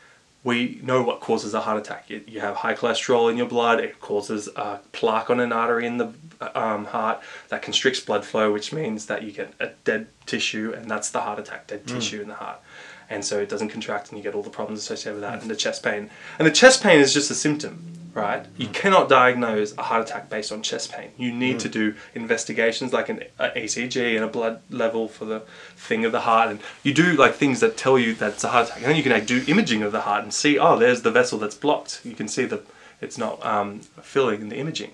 [0.45, 2.11] we know what causes a heart attack.
[2.11, 5.87] You, you have high cholesterol in your blood, it causes a plaque on an artery
[5.87, 6.12] in the
[6.55, 10.91] um, heart that constricts blood flow, which means that you get a dead tissue, and
[10.91, 12.61] that's the heart attack, dead tissue in the heart.
[13.09, 15.51] And so it doesn't contract, and you get all the problems associated with that, and
[15.51, 16.11] the chest pain.
[16.39, 18.47] And the chest pain is just a symptom, right?
[18.57, 21.11] You cannot diagnose a heart attack based on chest pain.
[21.19, 25.41] You need to do investigations like an ECG and a blood level for the
[25.77, 28.49] thing of the heart, and you do like things that tell you that it's a
[28.49, 28.79] heart attack.
[28.79, 31.11] And then you can like, do imaging of the heart and see, oh, there's the
[31.11, 32.01] vessel that's blocked.
[32.05, 32.65] You can see that
[33.01, 34.93] it's not um, filling in the imaging.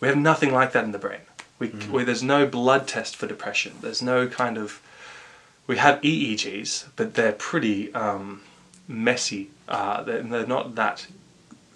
[0.00, 1.20] We have nothing like that in the brain.
[1.58, 3.74] We, we, there's no blood test for depression.
[3.80, 4.82] There's no kind of.
[5.68, 8.42] We have EEGs, but they're pretty um,
[8.88, 9.50] messy.
[9.68, 11.06] Uh, they're, they're not that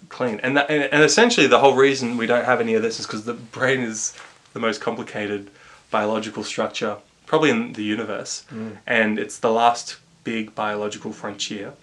[0.09, 0.39] clean.
[0.41, 3.05] And, that, and, and essentially, the whole reason we don't have any of this is
[3.05, 4.13] because the brain is
[4.53, 5.49] the most complicated
[5.91, 8.43] biological structure, probably in the universe.
[8.85, 11.73] And it's the last big biological frontier.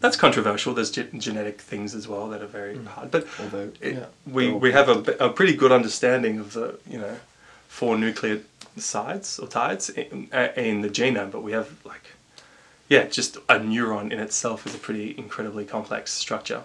[0.00, 0.72] That's controversial.
[0.74, 3.10] There's ge- genetic things as well that are very hard.
[3.10, 7.16] But Although, it, yeah, we, we have a pretty good understanding of the you know
[7.68, 12.12] four nucleosides or tides in, uh, in the genome, but we have like,
[12.88, 16.62] yeah, just a neuron in itself is a pretty incredibly complex structure.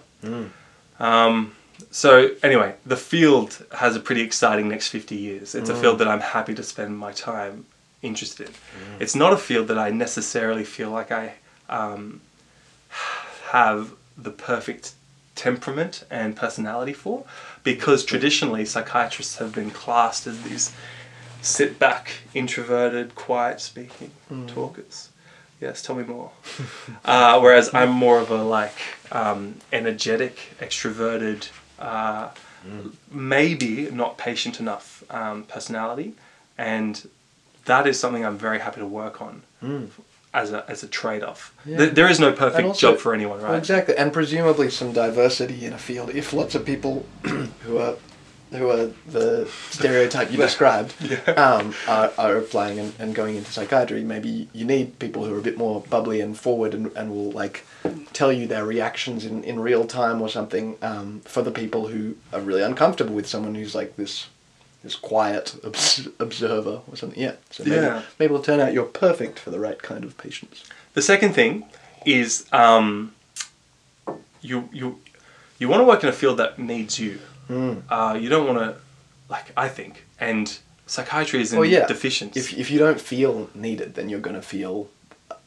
[1.00, 1.54] Um,
[1.90, 5.54] so anyway, the field has a pretty exciting next 50 years.
[5.54, 7.66] It's a field that I'm happy to spend my time
[8.02, 8.54] interested in.
[9.00, 11.34] It's not a field that I necessarily feel like I
[11.68, 12.20] um,
[13.50, 14.92] have the perfect
[15.34, 17.24] temperament and personality for
[17.64, 20.72] because traditionally psychiatrists have been classed as these
[21.40, 24.10] sit back, introverted, quiet speaking
[24.46, 25.09] talkers.
[25.60, 26.30] Yes, tell me more.
[27.04, 28.74] uh, whereas I'm more of a like
[29.12, 31.48] um, energetic, extroverted,
[31.78, 32.30] uh,
[33.10, 36.14] maybe not patient enough um, personality,
[36.56, 37.08] and
[37.66, 39.42] that is something I'm very happy to work on
[40.32, 41.54] as a as a trade off.
[41.66, 41.76] Yeah.
[41.78, 43.58] Th- there is no perfect also- job for anyone, Well, right?
[43.58, 46.10] exactly, and presumably some diversity in a field.
[46.10, 47.04] If lots of people
[47.64, 47.96] who are
[48.52, 50.94] who are the stereotype you described
[51.38, 55.38] um, are, are applying and, and going into psychiatry, maybe you need people who are
[55.38, 57.64] a bit more bubbly and forward and, and will like
[58.12, 62.16] tell you their reactions in, in real time or something um, for the people who
[62.32, 64.26] are really uncomfortable with someone who's like this
[64.82, 67.20] this quiet obs- observer or something.
[67.20, 68.02] Yeah, so maybe, Yeah.
[68.18, 70.64] maybe it'll turn out you're perfect for the right kind of patients.
[70.94, 71.64] The second thing
[72.06, 73.14] is um,
[74.40, 75.00] you you
[75.58, 77.20] you want to work in a field that needs you.
[77.50, 77.82] Mm.
[77.88, 78.76] Uh, you don't want to,
[79.28, 81.86] like I think, and psychiatry is in Well, yeah.
[81.86, 82.36] deficient.
[82.36, 84.88] If, if you don't feel needed, then you're going to feel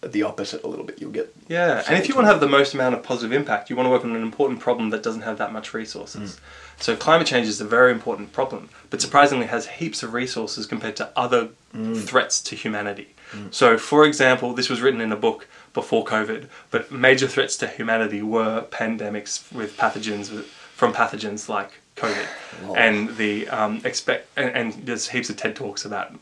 [0.02, 1.00] the opposite a little bit.
[1.00, 3.70] You'll get Yeah, and if you want to have the most amount of positive impact,
[3.70, 6.40] you want to work on an important problem that doesn't have that much resources.
[6.80, 10.96] So climate change is a very important problem, but surprisingly has heaps of resources compared
[10.98, 11.50] to other
[11.96, 13.16] threats to humanity.
[13.50, 17.68] So, for example, this was written in a book before COVID, but major threats to
[17.68, 22.28] humanity were pandemics with pathogens with, from pathogens like COVID,
[22.64, 22.78] Lol.
[22.78, 26.14] and the um, expect and, and there's heaps of TED talks about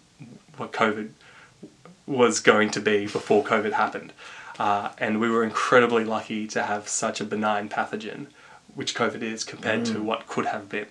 [0.58, 1.10] what COVID
[2.06, 4.14] was going to be before COVID happened.
[4.60, 8.28] Uh, and we were incredibly lucky to have such a benign pathogen,
[8.76, 10.88] which COVID is, compared to what could have been.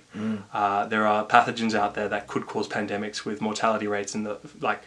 [0.53, 4.39] Uh, there are pathogens out there that could cause pandemics with mortality rates in the
[4.61, 4.83] like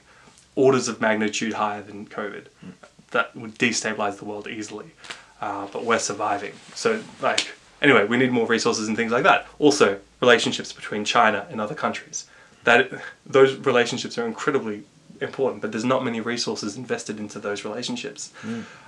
[0.56, 2.46] orders of magnitude higher than COVID
[3.12, 4.92] that would destabilize the world easily.
[5.40, 6.54] Uh, but we're surviving.
[6.74, 9.46] So, like, anyway, we need more resources and things like that.
[9.60, 12.26] Also, relationships between China and other countries.
[12.64, 12.90] That
[13.26, 14.84] those relationships are incredibly
[15.22, 18.32] important, but there's not many resources invested into those relationships.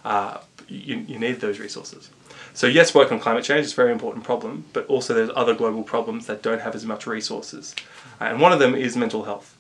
[0.03, 0.37] Uh,
[0.67, 2.09] you, you need those resources.
[2.53, 5.53] So yes, work on climate change is a very important problem, but also there's other
[5.53, 7.75] global problems that don't have as much resources,
[8.19, 9.55] Uh, and one of them is mental health.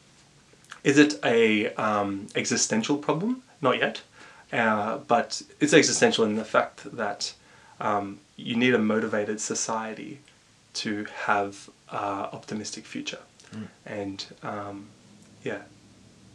[0.83, 3.43] Is it a um, existential problem?
[3.61, 4.01] Not yet,
[4.53, 7.33] uh, but it's existential in the fact that
[7.79, 10.19] um, you need a motivated society
[10.75, 13.19] to have uh, optimistic future,
[13.85, 14.87] and um,
[15.43, 15.59] yeah,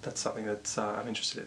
[0.03, 1.47] that's something that uh, I'm interested in.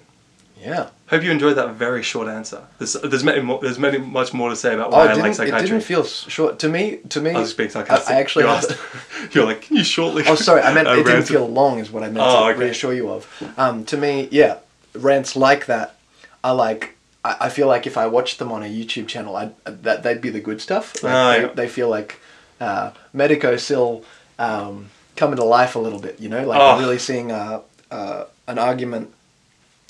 [0.61, 0.89] yeah.
[1.07, 2.61] Hope you enjoyed that very short answer.
[2.77, 5.13] There's there's many more, there's many much more to say about Oh, why it I
[5.15, 5.67] like it psychiatry.
[5.69, 6.97] didn't feel short to me.
[7.09, 8.11] To me, I was being sarcastic.
[8.13, 8.77] I, I actually you asked.
[9.31, 10.23] You're like, can you shortly?
[10.27, 10.61] Oh, sorry.
[10.61, 12.59] I meant it didn't feel long, is what I meant Oh, to okay.
[12.65, 13.53] reassure you of.
[13.57, 14.57] Um, to me, yeah,
[14.93, 15.95] rants like that
[16.43, 16.95] are like.
[17.23, 20.21] I, I feel like if I watched them on a YouTube channel, I'd, that they'd
[20.21, 21.01] be the good stuff.
[21.03, 21.53] Like, Oh, they, yeah.
[21.53, 22.19] they feel like
[22.59, 24.03] uh, Medico still
[24.39, 26.19] um, coming to life a little bit.
[26.19, 26.79] You know, like Oh.
[26.79, 27.61] really seeing uh,
[27.91, 29.13] uh, an argument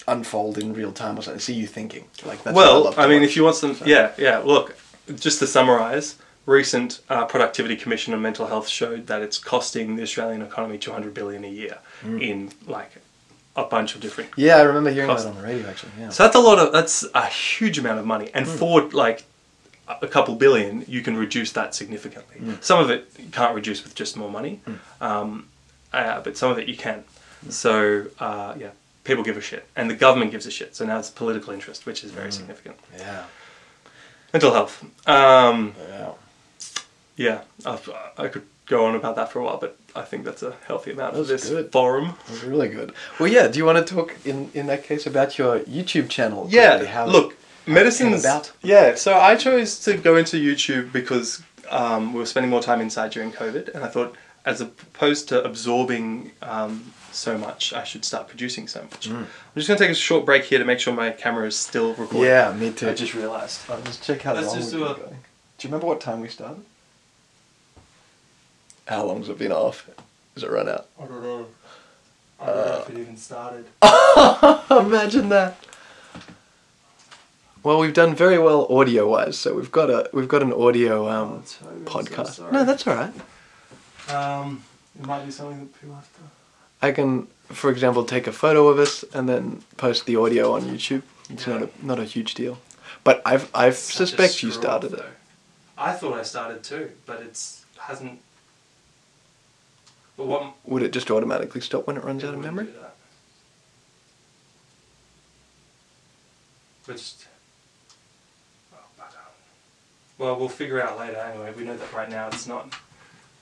[0.07, 1.39] unfold in real time or something.
[1.39, 2.05] See you thinking.
[2.25, 3.29] Like that's what I, well, I, mean, watch.
[3.29, 4.39] if you want some, So- yeah, yeah.
[4.39, 4.75] Look,
[5.15, 6.15] just to summarise,
[6.45, 11.13] recent uh, productivity commission on mental health showed that it's costing the Australian economy 200
[11.13, 12.21] billion a year Mm.
[12.21, 12.91] in like
[13.55, 14.31] a bunch of different.
[14.35, 15.23] Yeah, I remember hearing Cost.
[15.25, 15.91] that on the radio actually.
[15.99, 16.09] Yeah.
[16.09, 19.25] So that's a lot of that's a huge amount of money, and for like
[20.01, 22.37] a couple billion, you can reduce that significantly.
[22.37, 22.53] Hmm.
[22.61, 24.61] Some of it you can't reduce with just more money,
[25.01, 25.47] um,
[25.91, 27.03] uh, but some of it you can.
[27.43, 27.49] Hmm.
[27.51, 28.69] So uh, yeah,
[29.03, 30.75] people give a shit, and the government gives a shit.
[30.75, 32.31] So now it's political interest, which is very Hmm.
[32.39, 32.77] significant.
[32.97, 33.25] yeah.
[34.33, 34.83] Mental health.
[35.07, 36.11] Um, Yeah.
[37.15, 37.77] yeah, I,
[38.17, 40.91] I could go on about that for a while, but I think that's a healthy
[40.91, 41.71] amount for That's this good.
[41.71, 42.15] forum.
[42.25, 42.93] That was really good.
[43.19, 43.47] Well, yeah.
[43.47, 46.47] Do you want to talk in in that case about your YouTube channel?
[46.49, 46.83] Yeah.
[46.85, 48.51] How- look, how it medicine's about?
[48.61, 52.81] Yeah, so I chose to go into YouTube because um, we were spending more time
[52.81, 54.15] inside during COVID, and I thought,
[54.45, 59.07] as opposed to absorbing um, so much, I should start producing so much.
[59.09, 61.55] I'm just going to take a short break here to make sure my camera is
[61.57, 62.23] still recording.
[62.23, 62.89] Yeah, me too.
[62.89, 63.61] I just realised.
[63.69, 65.17] I'll just check how Let's long just we've do been a- going.
[65.57, 66.63] Do you remember what time we started?
[68.87, 69.89] How long's it been off?
[70.35, 70.87] Has it run out?
[70.99, 71.45] I don't know.
[72.39, 73.65] I don't know if it even started.
[74.71, 75.57] Imagine that.
[77.63, 81.07] Well, we've done very well audio wise, so we've got a we've got an audio
[81.09, 81.43] um,
[81.85, 82.51] podcast.
[82.51, 83.13] no, that's all right.
[84.13, 84.63] Um,
[84.99, 86.19] it might be something that people have to.
[86.81, 90.63] I can, for example, take a photo of us and then post the audio on
[90.63, 91.03] YouTube.
[91.29, 91.59] It's Yeah.
[91.59, 92.57] not a not a huge deal.
[93.05, 94.97] But I've I suspect you started it.
[94.97, 95.05] though.
[95.77, 98.19] I thought I started too, but it's hasn't.
[100.17, 100.53] But what?
[100.65, 102.65] Would it just automatically stop when it runs it out of memory?
[102.65, 102.95] that.
[106.85, 107.25] But just.
[108.73, 109.11] Oh, but, um,
[110.17, 111.53] well, we'll figure out later anyway.
[111.57, 112.73] We know that right now it's not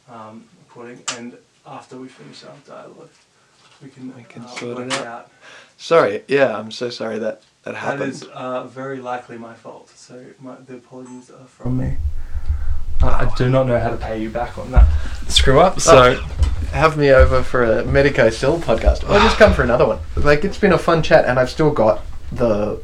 [0.09, 3.09] um, recording, and after we finish our dialogue,
[3.83, 5.31] we can, We can uh, sort it out.
[5.77, 8.11] Sorry, yeah, I'm so sorry that that That happened.
[8.13, 9.89] is uh, very likely my fault.
[9.89, 11.97] So my, the apologies are from me.
[13.01, 14.87] Uh, I do not know how to pay you back on that
[15.27, 15.79] screw up.
[15.79, 16.21] So
[16.71, 19.99] Have me over for a Medico Still podcast, or just come for another one.
[20.15, 22.81] Like it's been a fun chat, and I've still got the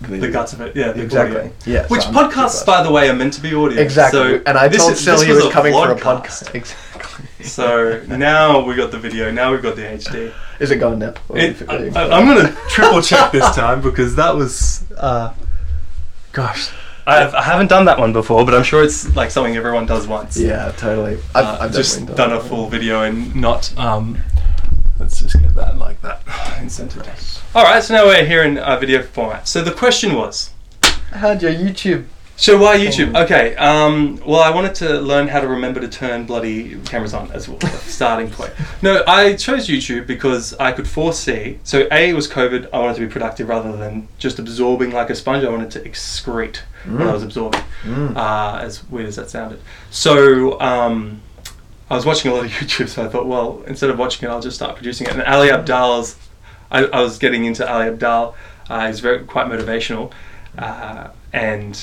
[0.00, 1.38] the guts of it, yeah, the exactly.
[1.38, 1.52] audio.
[1.64, 3.80] Yeah, Which so podcasts, by the way, are meant to be audio.
[3.80, 4.18] Exactly.
[4.38, 6.54] So and I this told is- this he was, coming for a podcast.
[6.54, 7.26] Exactly.
[7.44, 9.30] So now we got the video.
[9.30, 10.32] Now we've got the HD.
[10.60, 11.14] Is it gone now?
[11.30, 15.32] It, I, am gonna triple check this time because that was, uh,
[16.32, 16.70] gosh,
[17.06, 20.06] I've, I haven't done that one before, but I'm sure it's like something everyone does
[20.06, 20.36] once.
[20.38, 21.18] yeah, totally.
[21.34, 23.76] I've, Uh, I've just definitely done a full video and not.
[23.78, 24.18] Um,
[25.00, 26.24] let's just get that like that
[26.60, 27.06] incented.
[27.54, 29.48] All right, so now we're here in uh, video format.
[29.48, 30.50] So the question was.
[31.12, 32.04] How'd your YouTube?
[32.36, 33.16] So why YouTube?
[33.24, 33.54] Okay.
[33.56, 37.48] Um, well, I wanted to learn how to remember to turn bloody cameras on as
[37.48, 37.60] well.
[37.82, 38.52] starting point.
[38.82, 41.58] No, I chose YouTube because I could foresee.
[41.62, 42.68] So a it was COVID.
[42.72, 45.44] I wanted to be productive rather than just absorbing like a sponge.
[45.44, 47.62] I wanted to excrete what I was absorbing.
[47.84, 48.16] Mm.
[48.16, 49.60] Uh, as weird as that sounded.
[49.90, 51.20] So um,
[51.88, 52.88] I was watching a lot of YouTube.
[52.88, 55.12] So I thought, well, instead of watching it, I'll just start producing it.
[55.12, 56.16] And Ali Abdaal's.
[56.72, 58.34] I, I was getting into Ali Abdaal.
[58.68, 60.10] Uh, he's very quite motivational,
[60.56, 61.78] uh, and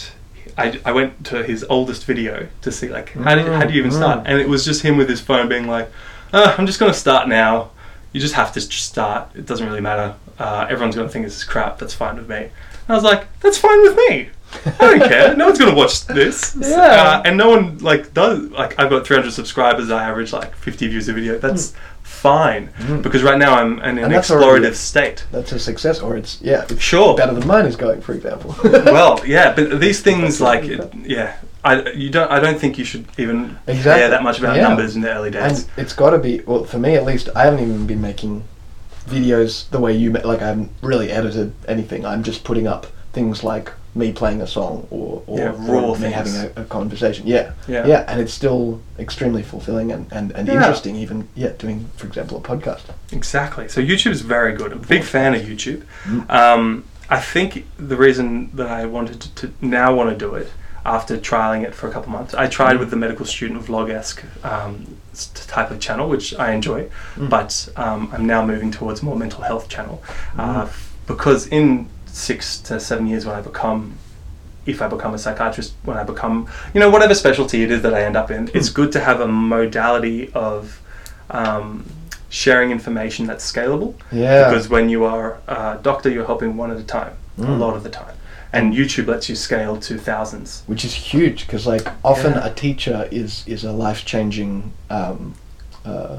[0.58, 3.80] I, I went to his oldest video to see like how do, how do you
[3.80, 4.24] even start, Mm.
[4.28, 5.90] and it was just him with his phone being like,
[6.34, 7.72] uh, "I'm just gonna start now.
[8.14, 9.30] You just have to just start.
[9.36, 10.16] It doesn't really matter.
[10.40, 11.78] Uh, everyone's gonna think this is crap.
[11.80, 12.50] That's fine with me." And
[12.90, 14.30] I was like, "That's fine with me.
[14.66, 15.36] I don't care.
[15.36, 16.56] No one's gonna watch this.
[16.60, 16.78] Yeah.
[16.78, 18.50] Uh, and no one like does.
[18.50, 19.92] Like I've got 300 subscribers.
[19.92, 21.38] I average like 50 views a video.
[21.38, 21.74] That's
[22.20, 23.02] fine Mm.
[23.02, 25.24] because right now I'm in an explorative state.
[25.32, 27.16] That's a success, or it's yeah, it's Sure.
[27.16, 28.56] better than mine is going, for example.
[28.98, 30.82] well, yeah, but these things like it,
[31.16, 31.30] yeah,
[31.64, 34.00] I you don't I don't think you should even Exactly.
[34.02, 34.68] care that much about Yeah.
[34.68, 35.44] numbers in the early days.
[35.44, 37.30] And it's got to be well for me at least.
[37.36, 38.44] I haven't even been making
[39.10, 40.42] videos the way you like.
[40.42, 42.06] I haven't really edited anything.
[42.06, 46.10] I'm just putting up things like me playing a song or, or, Yeah, raw me
[46.20, 47.28] having a, a conversation.
[47.28, 47.52] Yeah.
[47.68, 47.86] Yeah.
[47.92, 50.56] yeah, and it's still extremely fulfilling and, and, and Yeah.
[50.56, 50.96] interesting.
[50.96, 52.84] Even yeah, doing for example a podcast.
[53.12, 53.68] Exactly.
[53.68, 54.72] So YouTube is very good.
[54.72, 55.84] I'm a big fan of YouTube.
[56.06, 56.30] Mm.
[56.30, 60.48] Um, I think the reason that I wanted to, to now want to do it
[60.86, 62.80] after trialing it for a couple months, I tried Mm.
[62.80, 64.74] with the medical student vlog esque um,
[65.48, 67.30] type of channel, which I enjoy, Mm.
[67.30, 70.02] but um, I'm now moving towards more mental health channel
[70.38, 70.70] uh, Mm.
[71.08, 73.96] because in six to seven years when I become
[74.66, 77.94] if I become a psychiatrist, when I become, you know, whatever specialty it is that
[77.94, 80.80] I end up in, it's good to have a modality of
[81.32, 81.86] um,
[82.30, 83.96] sharing information that's scalable.
[84.12, 84.48] Yeah.
[84.48, 87.58] Because when you are a doctor, you're helping one at a time, a Mm.
[87.60, 88.14] lot of the time.
[88.54, 90.62] And YouTube lets you scale to thousands.
[90.68, 92.46] which is huge because like often Yeah.
[92.46, 95.34] a teacher is is a life changing um,
[95.86, 96.18] uh,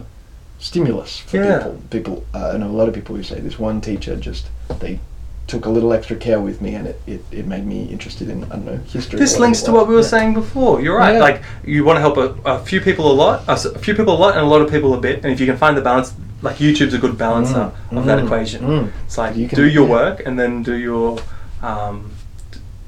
[0.58, 1.58] stimulus for Yeah.
[1.58, 1.78] people.
[1.90, 4.46] People, uh, I know a lot of people who say this one teacher just
[4.80, 4.98] they
[5.50, 8.44] took a little extra care with me and it, it, it made me interested in
[8.44, 9.18] I don't know history.
[9.18, 10.14] This links to what we were Yeah.
[10.16, 10.80] saying before.
[10.80, 11.14] You're right.
[11.14, 11.20] Yeah.
[11.28, 14.20] Like you want to help a, a few people a lot, a few people a
[14.24, 15.16] lot, and a lot of people a bit.
[15.24, 18.18] And if you can find the balance, like YouTube's a good balancer Mm, of that
[18.20, 18.60] mm, equation.
[18.64, 18.92] mm.
[19.06, 19.98] It's like You can- do your yeah.
[19.98, 21.18] work and then do your,
[21.62, 22.12] um,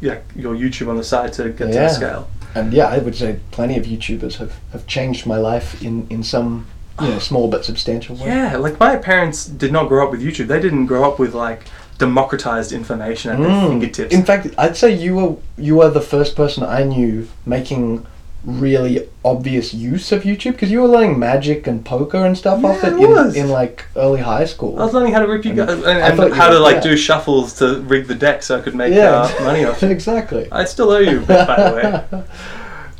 [0.00, 2.28] yeah, your YouTube on the side to get to the scale.
[2.54, 6.22] And yeah, I would say plenty of YouTubers have, have changed my life in, in
[6.22, 6.66] some
[7.00, 8.26] you know small but substantial way.
[8.26, 10.46] Yeah, like my parents did not grow up with YouTube.
[10.48, 11.60] They didn't grow up with like
[12.06, 13.68] democratized information at their Mm.
[13.68, 14.12] fingertips.
[14.18, 15.32] In fact, I'd say you were
[15.68, 17.12] you were the first person I knew
[17.56, 18.06] making
[18.44, 18.94] really
[19.24, 22.90] obvious use of YouTube because you were learning magic and poker and stuff off Yeah,
[22.90, 23.36] it I was.
[23.36, 24.72] in, in like early high school.
[24.80, 26.54] I was learning how to rip you guys and, I and thought you how to
[26.56, 26.90] were- like yeah.
[26.90, 29.80] do shuffles to rig the deck so I could make uh, money off.
[29.86, 29.92] it.
[29.92, 30.44] exactly.
[30.50, 32.24] I still owe you, by the way.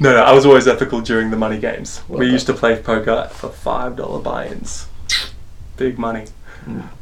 [0.00, 2.00] No, no, I was always ethical during the money games.
[2.08, 2.32] Well we done.
[2.32, 4.86] used to play poker for five dollar buy-ins.
[5.76, 6.24] Big money.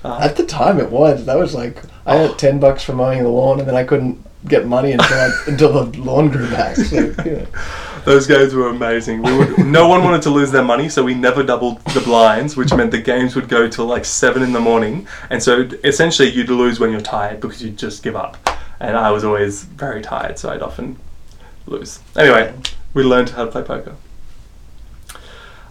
[0.04, 3.22] Uh, At the time, it was that was like I had ten bucks for mowing
[3.22, 6.76] the lawn, and then I couldn't get money until until the lawn grew back.
[6.76, 7.44] So, yeah.
[8.04, 9.22] those games were amazing.
[9.22, 12.56] We would, no one wanted to lose their money, so we never doubled the blinds,
[12.56, 15.06] which meant the games would go till like seven in the morning.
[15.28, 18.38] And so essentially, you'd lose when you're tired because you'd just give up.
[18.80, 20.96] And I was always very tired, so I'd often
[21.66, 22.00] lose.
[22.16, 22.54] Anyway,
[22.94, 23.94] we learned how to play poker.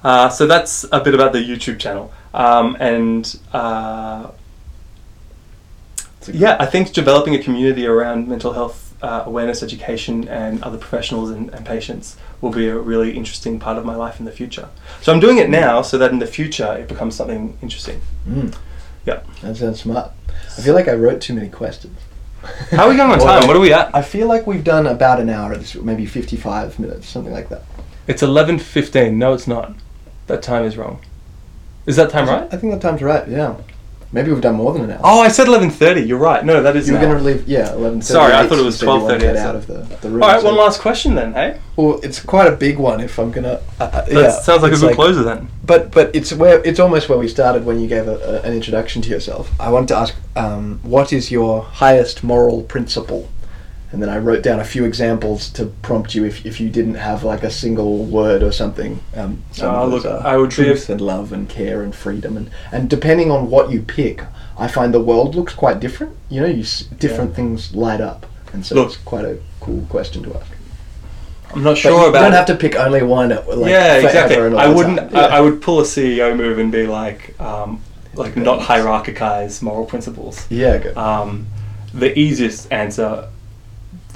[0.03, 2.13] Uh, so that's a bit about the YouTube channel.
[2.33, 4.29] Um, and uh,
[6.31, 11.31] yeah, I think developing a community around mental health uh, awareness, education, and other professionals
[11.31, 14.67] and, and patients will be a really interesting part of my life in the future.
[15.01, 18.01] So I'm doing it now so that in the future it becomes something interesting.
[18.27, 18.55] Mm,
[19.05, 19.21] Yeah.
[19.41, 20.11] that sounds smart.
[20.57, 21.97] I feel like I wrote too many questions.
[22.71, 23.47] How are we going on time?
[23.47, 23.93] What are we at?
[23.95, 27.63] I feel like we've done about an hour, maybe 55 minutes, something like that.
[28.07, 29.13] It's 11.15.
[29.13, 29.73] No, it's not.
[30.27, 30.99] That time is wrong.
[31.89, 32.47] Is that time right?
[32.53, 33.55] I think that time's right, yeah.
[34.11, 35.01] Maybe we've done more than an hour.
[35.03, 36.07] Oh, I said 11.30.
[36.07, 36.43] You're right.
[36.43, 38.13] No, that is you were going to leave, yeah, eleven thirty.
[38.13, 40.23] Sorry, I thought it was 12:30, Get out of the, the room.
[40.23, 41.59] All right, so- one last question then, hey?
[41.75, 43.61] Well, it's quite a big one if I'm gonna.
[43.79, 45.49] Uh, uh, That yeah, sounds like a good closer then.
[45.63, 48.53] But but it's where it's almost where we started when you gave a, a, an
[48.53, 49.51] introduction to yourself.
[49.59, 53.29] I wanted to ask, um, what is your highest moral principle?
[53.91, 56.93] And then I wrote down a few examples to prompt you if, if you didn't
[56.95, 58.99] have like a single word or something.
[59.15, 62.87] Um, some those look, I would be and love and care and freedom and and
[62.89, 64.23] depending on what you pick,
[64.59, 66.15] I find the world looks quite different.
[66.29, 68.87] You know, you s- different things light up, and so Look.
[68.89, 70.51] it's quite a cool question to ask.
[71.51, 72.35] I'm not sure you about don't it.
[72.35, 73.31] have to pick only one.
[73.31, 74.37] uh, Like, yeah, exactly.
[74.37, 74.97] I wouldn't.
[74.99, 75.15] time.
[75.15, 77.81] I, I would pull a CEO move and be like, um,
[78.13, 80.45] like not hierarchize moral principles.
[80.51, 80.95] Yeah, good.
[80.95, 81.47] Um,
[81.91, 83.27] the easiest answer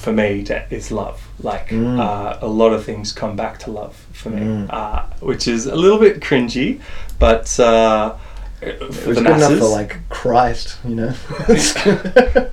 [0.03, 1.21] for me to, is love.
[1.39, 1.97] Like Mm.
[1.99, 4.67] uh, a lot of things come back to love for me, Mm.
[4.69, 6.79] uh, which is a little bit cringy,
[7.19, 8.13] but uh,
[8.61, 11.13] it was good enough for like Christ, you know.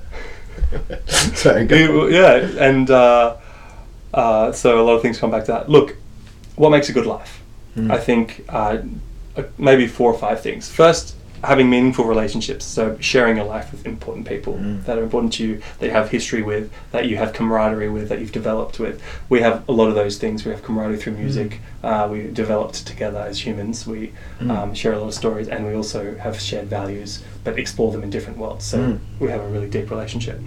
[1.35, 1.67] Sorry.
[1.69, 3.35] You- yeah, and uh,
[4.13, 5.69] uh, so a lot of things come back to that.
[5.69, 5.95] Look,
[6.55, 7.41] what makes a good life?
[7.77, 7.91] Mm.
[7.91, 8.77] I think uh,
[9.57, 10.69] maybe four or five things.
[10.69, 12.63] First, having meaningful relationships.
[12.65, 14.85] So sharing your life with important people Mm.
[14.85, 18.09] that are important to you, that you have history with, that you have camaraderie with,
[18.09, 19.01] that you've developed with.
[19.29, 20.45] We have a lot of those things.
[20.45, 21.59] We have camaraderie through music.
[21.83, 23.87] Uh, we developed together as humans.
[23.87, 24.51] We Mm.
[24.51, 28.03] um, share a lot of stories, and we also have shared values, but explore them
[28.03, 28.65] in different worlds.
[28.65, 28.99] So Mm.
[29.19, 30.39] we have a really deep relationship.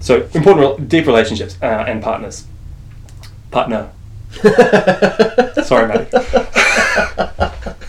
[0.00, 2.44] So important, rel- deep relationships uh, and partners.
[3.50, 3.88] Partner.
[5.64, 6.06] Sorry, Maddie.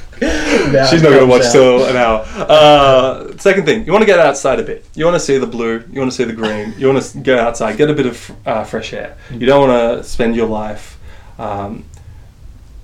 [0.89, 1.51] She's not going to watch out.
[1.51, 2.25] till an hour.
[2.37, 4.85] Uh, second thing, you want to get outside a bit.
[4.95, 5.83] You want to see the blue.
[5.91, 6.73] You want to see the green.
[6.77, 9.17] You want to go outside, get a bit of uh, fresh air.
[9.31, 10.99] You don't want to spend your life.
[11.37, 11.85] Um,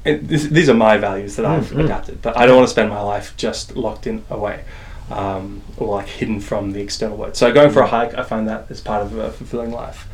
[0.04, 1.86] this, these are my values that I've Mm, mm.
[1.86, 4.64] adapted, but I don't want to spend my life just locked in away
[5.12, 7.36] um, or like hidden from the external world.
[7.36, 10.08] So going for a hike, I find that is part of a fulfilling life.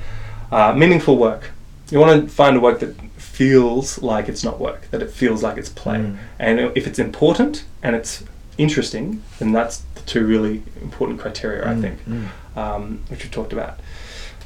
[0.51, 1.51] Uh, meaningful work.
[1.91, 2.95] You want to find a work that
[3.35, 5.97] feels like it's not work, that it feels like it's play.
[5.97, 6.17] Mm.
[6.39, 8.23] And if it's important and it's
[8.57, 12.57] interesting, then that's the two really important criteria, I Mm, think, mm.
[12.57, 13.77] um, which we've talked about.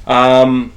[0.08, 0.72] Um,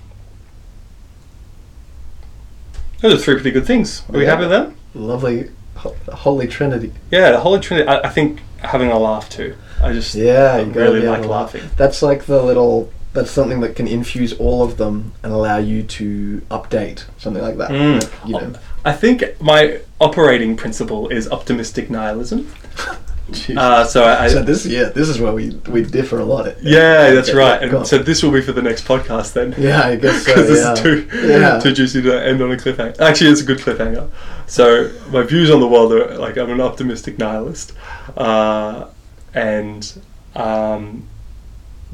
[3.01, 4.03] those are three pretty good things.
[4.09, 4.29] Are we Yeah.
[4.31, 4.75] happy with them?
[4.93, 6.93] Lovely, ho- holy trinity.
[7.09, 7.87] Yeah, the Holy Trinity.
[7.87, 9.55] I, I think having a laugh too.
[9.81, 11.29] I just Yeah, I really like laugh.
[11.53, 11.63] laughing.
[11.77, 12.91] That's like the little.
[13.13, 17.57] That's something that can infuse all of them and allow you to update something like
[17.57, 17.69] that.
[17.69, 18.01] Mm.
[18.01, 18.53] Like, you know,
[18.83, 22.51] I think my operating principle is optimistic nihilism.
[23.55, 26.61] Uh, so I, so this, yeah, this is where we we differ a lot.
[26.61, 27.61] yeah, that's Okay, right.
[27.61, 27.77] yeah.
[27.77, 29.55] And so this will be for the next podcast then.
[29.57, 30.33] Yeah, I guess so.
[30.33, 30.73] because this yeah.
[30.75, 31.59] too yeah.
[31.59, 32.99] too juicy to end on a cliffhanger.
[32.99, 34.09] Actually, it's a good cliffhanger.
[34.45, 37.71] So my views on the world are like I'm an optimistic nihilist,
[38.17, 38.87] uh,
[39.33, 40.01] and
[40.35, 41.07] um,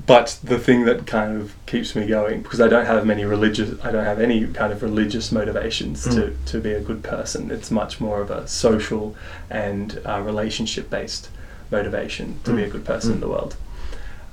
[0.10, 3.70] but the thing that kind of keeps me going because I don't have many religious,
[3.88, 6.36] I don't have any kind of religious motivations to Mm.
[6.52, 7.52] to be a good person.
[7.52, 9.16] It's much more of a social
[9.52, 11.30] and uh, relationship based
[11.72, 12.72] motivation to be a Mm.
[12.76, 13.26] good person in Mm.
[13.26, 13.54] the world,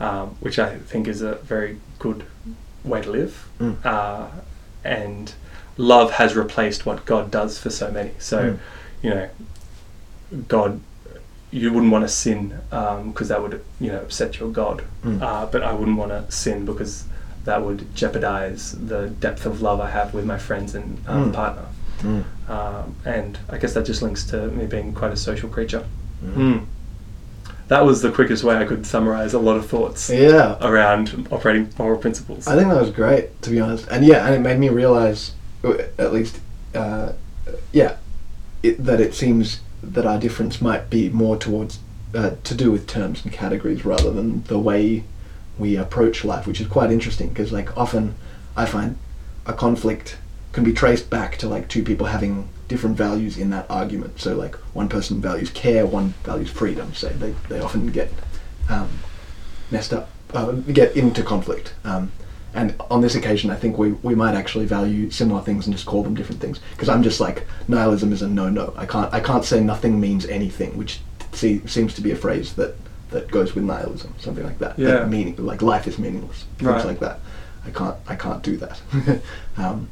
[0.01, 2.21] um, which I think is a very good
[2.93, 3.77] way to live Mm.
[3.85, 4.27] uh,
[4.83, 5.25] and
[5.77, 8.13] love has replaced what God does for so many.
[8.19, 8.59] So, Mm.
[9.03, 9.27] you know,
[10.49, 10.81] God,
[11.51, 14.83] you wouldn't want to sin because that would, you know, upset your God.
[15.05, 15.23] Mm.
[15.23, 17.05] Uh, but I wouldn't want to sin because
[17.45, 21.35] that would jeopardize the depth of love I have with my friends and um, Mm.
[21.35, 21.67] partner.
[22.01, 22.25] Mm.
[22.51, 25.85] Um, and I guess that just links to me being quite a social creature.
[26.25, 26.35] Mm.
[26.35, 26.65] Mm.
[27.69, 31.73] That was the quickest way I could summarize a lot of thoughts Yeah, around operating
[31.79, 32.47] moral principles.
[32.47, 33.89] I think that was great, to be honest.
[33.91, 35.33] And yeah, and it made me realize,
[35.99, 36.39] at least,
[36.75, 37.13] uh,
[37.73, 37.97] yeah,
[38.63, 41.79] it, that it seems that our difference might be more towards
[42.15, 45.05] uh, to do with terms and categories rather than the way
[45.59, 48.15] we approach life, which is quite interesting because, like, often
[48.57, 48.97] I find
[49.47, 50.19] a conflict
[50.53, 54.19] can be traced back to like two people having different values in that argument.
[54.19, 56.95] So, like, one person values care, one values freedom.
[56.95, 58.11] So they they often get
[58.69, 58.89] um,
[59.71, 61.75] messed up, uh, get into conflict.
[61.85, 62.13] Um,
[62.57, 65.87] and on this occasion, I think we, we might actually value similar things and just
[65.87, 66.59] call them different things.
[66.73, 68.73] Because I'm just like nihilism is a no no.
[68.77, 71.01] I can't I can't say nothing means anything, which
[71.33, 72.75] see, seems to be a phrase that
[73.11, 74.79] that goes with nihilism, something like that.
[74.79, 74.89] Yeah.
[74.89, 76.85] That meaning like life is meaningless, things Right.
[76.85, 77.21] like that.
[77.67, 78.81] I can't I can't do that.
[79.59, 79.89] um,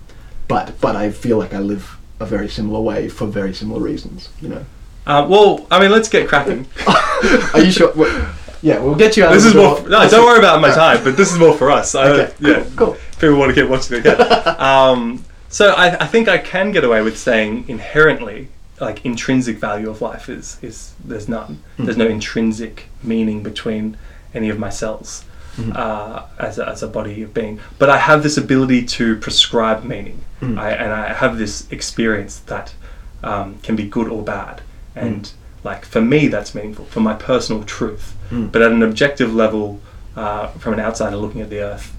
[0.49, 4.31] but but I feel like I live a very similar way for very similar reasons.
[4.41, 4.65] You know.
[5.07, 6.67] Uh, well, I mean, let's get cracking.
[7.53, 7.93] Are you sure?
[8.65, 9.33] Yeah, we'll get you out.
[9.35, 9.79] this of is more.
[9.79, 9.89] door.
[9.91, 11.95] no, don't worry about my time, but this is more for us.
[11.95, 12.97] I, Okay, cool, yeah, cool.
[13.21, 14.05] People want to keep watching it.
[14.07, 14.57] Yeah.
[14.59, 18.49] um, so I, I think I can get away with saying inherently,
[18.81, 21.63] like intrinsic value of life is is there's none.
[21.77, 21.85] Hmm.
[21.85, 23.97] There's no intrinsic meaning between
[24.35, 25.25] any of my cells
[25.57, 25.71] Hmm.
[25.77, 27.61] uh, as a, as a body of being.
[27.79, 30.59] But I have this ability to prescribe meaning, Hmm.
[30.59, 32.75] I, and I have this experience that
[33.23, 34.63] um, can be good or bad,
[34.97, 35.31] and
[35.65, 38.15] like for me that's meaningful for my personal truth.
[38.31, 38.53] Mm.
[38.53, 39.81] But at an objective level,
[40.17, 41.95] uh, from an outsider looking at the earth,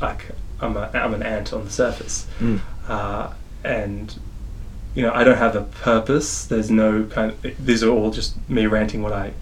[0.00, 0.26] like
[0.60, 2.60] I'm, a, I'm an ant on the surface, Mm.
[2.88, 3.30] uh,
[3.64, 4.14] and
[4.94, 6.46] you know I don't have a purpose.
[6.46, 7.32] There's no kind.
[7.32, 9.32] Of, these are all just me ranting what I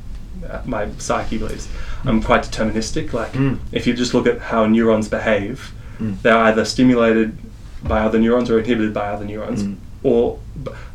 [0.49, 1.69] uh, my psyche believes.
[2.05, 3.13] I'm quite deterministic.
[3.13, 3.59] Like Mm.
[3.73, 6.21] if you just look at how neurons behave, Mm.
[6.23, 7.37] they're either stimulated
[7.85, 9.77] by other neurons or inhibited by other neurons, Mm.
[10.03, 10.39] or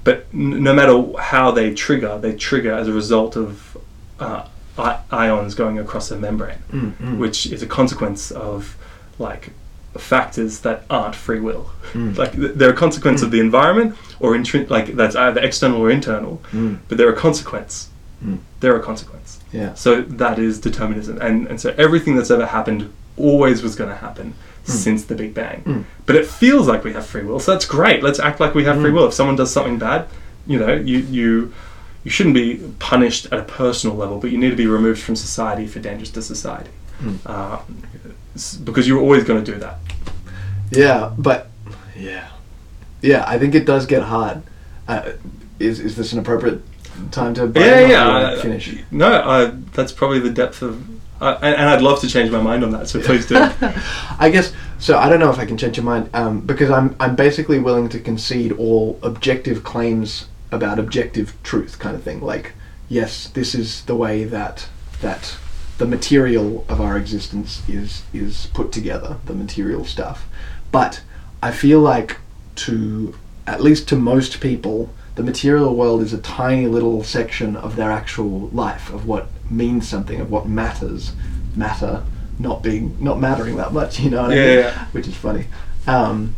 [0.04, 3.78] but no matter how they trigger, they trigger as a result of
[4.20, 4.46] uh,
[4.78, 7.18] I- ions going across a membrane, Mm, mm.
[7.18, 8.76] which is a consequence of
[9.18, 9.52] like
[9.98, 11.72] factors that aren't free will.
[11.94, 12.18] Mm.
[12.18, 15.90] Like th- they're a consequence of the environment, or intrin- like that's either external or
[15.90, 16.78] internal, Mm.
[16.88, 17.90] but they're a consequence.
[18.26, 18.38] Mm.
[18.60, 19.40] They're a consequence.
[19.52, 19.74] Yeah.
[19.74, 23.96] So that is determinism, and and so everything that's ever happened always was going to
[23.98, 24.34] happen
[24.74, 25.64] since the Big Bang.
[25.66, 25.84] Mm.
[26.06, 28.04] But it feels like we have free will, so that's great.
[28.04, 28.96] Let's act like we have free Mm.
[28.96, 29.08] will.
[29.08, 30.08] If someone does something bad,
[30.48, 31.54] you know, you you
[32.04, 35.16] you shouldn't be punished at a personal level, but you need to be removed from
[35.16, 36.70] society if you're dangerous to society,
[37.04, 37.18] Mm.
[37.26, 37.60] uh,
[38.64, 39.80] because you're always going to do that.
[40.72, 41.50] Yeah, but
[41.98, 42.28] yeah,
[43.02, 43.24] yeah.
[43.28, 44.42] I think it does get hard.
[44.88, 45.12] Uh,
[45.60, 46.62] is is this an appropriate
[47.12, 47.52] time to?
[47.56, 47.88] yeah, yeah.
[47.88, 48.76] do you wanna I- Finish.
[48.92, 50.84] No, that's probably the depth of,
[51.22, 52.88] uh, and, and I'd love to change my mind on that.
[52.88, 53.36] So please do.
[54.20, 54.98] I guess so.
[54.98, 57.90] I don't know if I can change your mind um, because I'm I'm basically willing
[57.90, 62.22] to concede all objective claims about objective truth, kind of thing.
[62.22, 62.54] Like,
[62.88, 64.70] yes, this is the way that
[65.02, 65.38] that
[65.78, 70.28] the material of our existence is is put together, the material stuff.
[70.72, 71.02] But
[71.42, 72.18] I feel like
[72.56, 73.16] to
[73.48, 77.92] at least to most people, the material world is a tiny little section of their
[77.92, 81.14] actual life, of what means something, of what matters,
[81.56, 82.04] matter
[82.40, 84.60] not being not mattering that much, you know what I mean?
[84.60, 84.86] yeah.
[84.88, 85.46] Which is funny.
[85.86, 86.36] Um,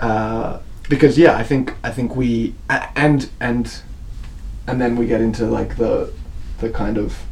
[0.00, 3.80] uh, because yeah, I think I think we and and
[4.66, 6.12] and then we get into like the
[6.58, 7.22] the kind of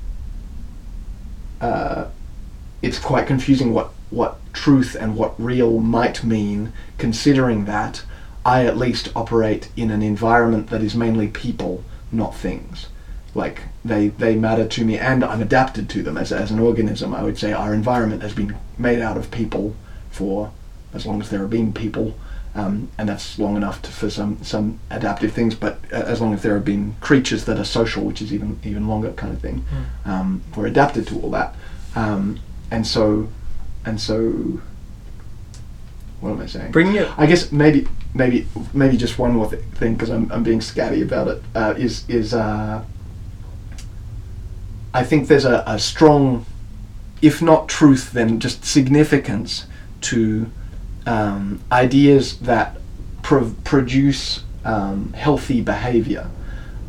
[1.60, 2.06] uh,
[2.82, 8.02] it's quite confusing what what truth and what real might mean considering that
[8.44, 12.88] I at least operate in an environment that is mainly people not things.
[13.34, 16.16] Like they they matter to me and I'm adapted to them.
[16.16, 19.76] As, as an organism I would say our environment has been made out of people
[20.10, 20.50] for
[20.92, 22.18] as long as there have been people
[22.54, 26.34] um, and that's long enough to, for some some adaptive things but uh, as long
[26.34, 29.40] as there have been creatures that are social which is even even longer kind of
[29.40, 29.64] thing
[30.04, 31.54] um, we're adapted to all that.
[31.94, 33.28] Um, and so
[33.84, 34.60] and so
[36.20, 36.72] what am I saying?
[36.72, 37.08] Bringing it.
[37.18, 41.02] I guess maybe maybe maybe just one more th- thing because I'm, I'm being scatty
[41.02, 42.82] about it uh, is is uh,
[44.92, 46.46] I think there's a, a strong,
[47.22, 49.66] if not truth, then just significance
[50.02, 50.50] to
[51.06, 52.76] um, ideas that
[53.22, 56.28] pro- produce um, healthy behavior.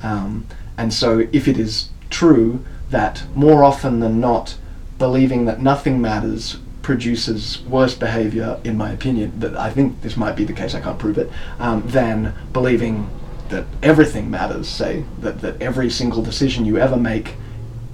[0.02, 0.48] Um,
[0.78, 4.58] and so, if it is true that more often than not,
[4.98, 10.36] believing that nothing matters produces worse behavior, in my opinion, that I think this might
[10.36, 11.30] be the case, I can't prove it,
[11.60, 13.10] um, than believing
[13.50, 17.36] that everything matters, say, that, that every single decision you ever make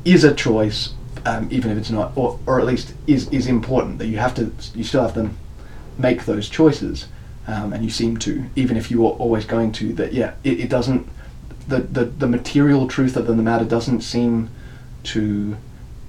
[0.05, 0.93] is a choice,
[1.25, 4.33] um, even if it's not, or, or at least is, is important, that you have
[4.35, 5.29] to, you still have to
[5.97, 7.07] make those choices,
[7.47, 10.59] um, and you seem to, even if you are always going to, that yeah, it,
[10.59, 11.07] it doesn't,
[11.67, 14.49] the, the, the material truth of the matter doesn't seem
[15.03, 15.57] to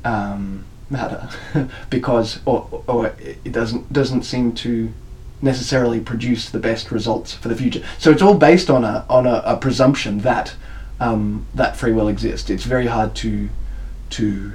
[0.04, 1.28] um, matter
[1.90, 4.92] because or, or it doesn't doesn't seem to
[5.40, 7.82] necessarily produce the best results for the future.
[7.98, 10.54] So it's all based on a on a, a presumption that
[11.00, 12.50] um, that free will exists.
[12.50, 13.48] It's very hard to
[14.10, 14.52] to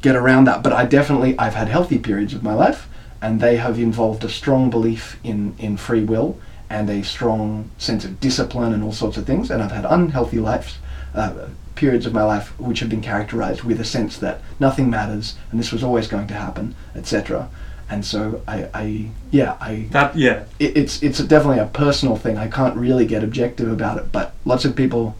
[0.00, 0.62] get around that.
[0.62, 2.88] But I definitely I've had healthy periods of my life,
[3.20, 6.38] and they have involved a strong belief in in free will
[6.70, 9.50] and a strong sense of discipline and all sorts of things.
[9.50, 10.78] And I've had unhealthy lives.
[11.14, 15.36] Uh, periods of my life which have been characterized with a sense that nothing matters
[15.50, 17.48] and this was always going to happen etc
[17.90, 20.44] and so I, I yeah I That yeah.
[20.58, 22.38] it, it's it's definitely a personal thing.
[22.38, 25.14] I can't really get objective about it, but lots of people.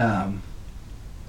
[0.00, 0.42] Um,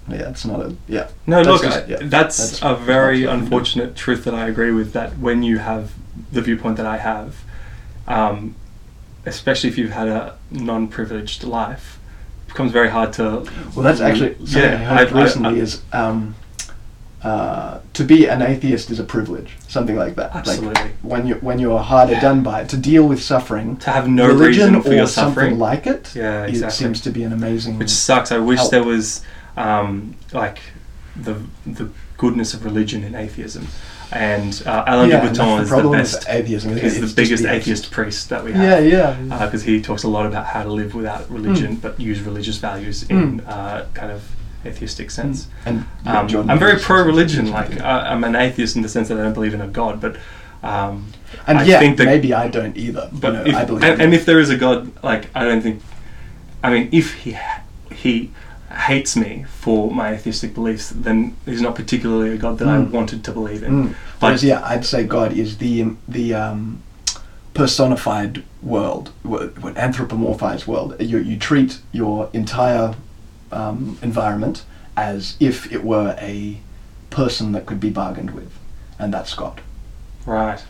[0.10, 1.10] yeah, it's not a yeah.
[1.28, 4.34] No, That's look, just- yeah, that's, that's- a very that's what we unfortunate truth that
[4.34, 4.94] I agree with.
[4.94, 5.94] That when you have
[6.32, 7.36] the viewpoint that I have,
[8.08, 8.56] um,
[9.28, 11.97] especially if you've had a non-privileged life,
[12.48, 13.24] becomes very hard to.
[13.76, 16.36] Well, that's actually something I heard I- recently I- is um,
[17.24, 20.36] uh, to be an atheist is a privilege, something like that.
[20.36, 20.74] Absolutely.
[20.76, 24.08] Like when you when you're harder done by it, to deal with suffering, to have
[24.08, 27.24] no religion reason for or your something suffering, like it, Yeah, it seems to be
[27.24, 27.80] an amazing.
[27.80, 28.32] which sucks.
[28.32, 28.72] I wish help.
[28.72, 29.22] there was
[29.58, 30.60] um, like
[31.16, 31.36] the
[31.66, 33.68] the goodness of religion in atheism,
[34.12, 36.30] and uh, Alain yeah, de Botton is the best.
[36.30, 36.72] atheism.
[36.72, 36.84] isn't it?
[36.84, 38.86] He's It's the biggest the atheist priest that we have.
[38.86, 39.46] Yeah, yeah.
[39.46, 43.04] because he talks a lot about how to live without religion, but use religious values
[43.10, 44.24] in uh, kind of
[44.66, 45.48] atheistic sense.
[45.66, 47.52] and Um, Jordan I'm very pro-religion.
[47.52, 47.80] Like.
[47.82, 50.18] I, I'm an atheist in the sense that I don't believe in a god, but
[50.64, 51.08] um,
[51.46, 53.10] and I yeah, think that- maybe I don't either.
[53.14, 53.84] but if, I believe.
[53.84, 55.82] and, and if there is a god, like I don't think.
[56.64, 57.38] I mean, if he
[57.94, 58.32] he
[58.72, 62.92] hates me for my atheistic beliefs, then he's not particularly a god that I Mm.
[62.92, 63.72] wanted to believe in.
[63.90, 63.94] Mm.
[64.20, 66.82] Whereas, yeah, I'd say God is the the um,
[67.54, 70.96] personified world, anthropomorphized world.
[71.00, 72.96] You you treat your entire
[73.52, 74.64] um, environment
[74.96, 76.60] as if it were a
[77.10, 78.52] person that could be bargained with,
[79.00, 79.62] and that's God.
[80.28, 80.64] Right.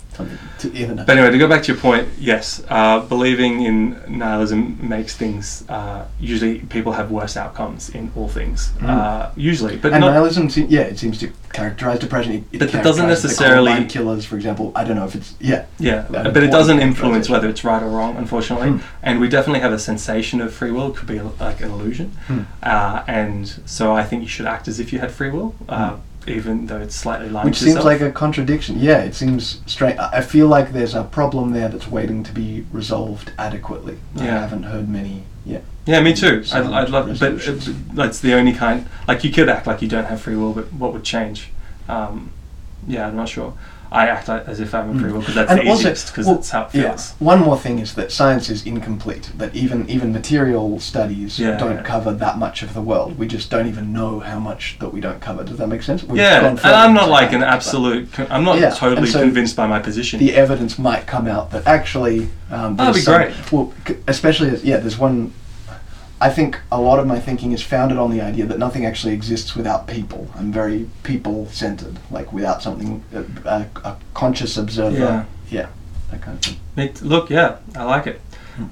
[0.60, 0.95] To even.
[0.97, 5.64] But anyway, to go back to your point, yes, uh, believing in nihilism makes things.
[5.70, 8.72] Uh, usually, people have worse outcomes in all things.
[8.80, 8.89] Mm.
[8.89, 10.08] Uh, usually, but and not.
[10.08, 12.32] nihilism, se- yeah, it seems to characterize depression.
[12.34, 14.72] It, it But it doesn't necessarily- killers, for example.
[14.76, 15.66] I don't know if it's yeah.
[15.78, 18.70] Yeah, but it doesn't influence whether it's right or wrong, unfortunately.
[18.70, 18.82] Mm.
[19.03, 20.89] And we definitely have a sensation of free will.
[20.91, 22.18] It could be like an illusion.
[22.28, 22.45] Mm.
[22.64, 25.97] Uh, and so I think you should act as if you had free will, uh,
[26.28, 28.80] even though it's slightly lying Which seems like a contradiction.
[28.80, 29.97] Yeah, it seems strange.
[29.99, 33.97] I feel like there's a problem there that's waiting to be resolved adequately.
[34.15, 34.23] yeah.
[34.23, 35.23] I haven't heard many.
[35.45, 35.61] Yeah.
[35.86, 36.43] Yeah, me too.
[36.51, 38.88] I'd, I'd love, but it, that's the only kind.
[39.07, 41.49] Like you could act like you don't have free will, but what would change?
[41.88, 42.32] Um,
[42.88, 43.53] yeah, I'm not sure.
[43.91, 46.35] I act as if I'm free will because that's And the also- easiest because well,
[46.35, 47.11] that's how it yeah, feels.
[47.19, 49.31] One more thing is that science is incomplete.
[49.38, 51.81] That even even material studies Yeah, don't yeah.
[51.83, 53.17] cover that much of the world.
[53.17, 55.43] We just don't even know how much that we don't cover.
[55.43, 56.03] Does that make sense?
[56.03, 58.11] We've Yeah, and I'm not like an absolute.
[58.11, 60.19] co- I'm not Yeah, totally so convinced by my position.
[60.19, 62.29] The evidence might come out that actually.
[62.51, 63.51] Um, That'd be some- great.
[63.51, 64.77] Well, c- especially as- yeah.
[64.77, 65.33] There's one.
[66.20, 69.13] I think a lot of my thinking is founded on the idea that nothing actually
[69.13, 70.28] exists without people.
[70.36, 74.97] I'm very people-centered, like without something, a, a, a conscious observer.
[74.97, 75.26] Yeah.
[75.49, 75.68] Yeah,
[76.11, 76.57] that kind of thing.
[76.76, 78.20] Me t- look, yeah, I like it.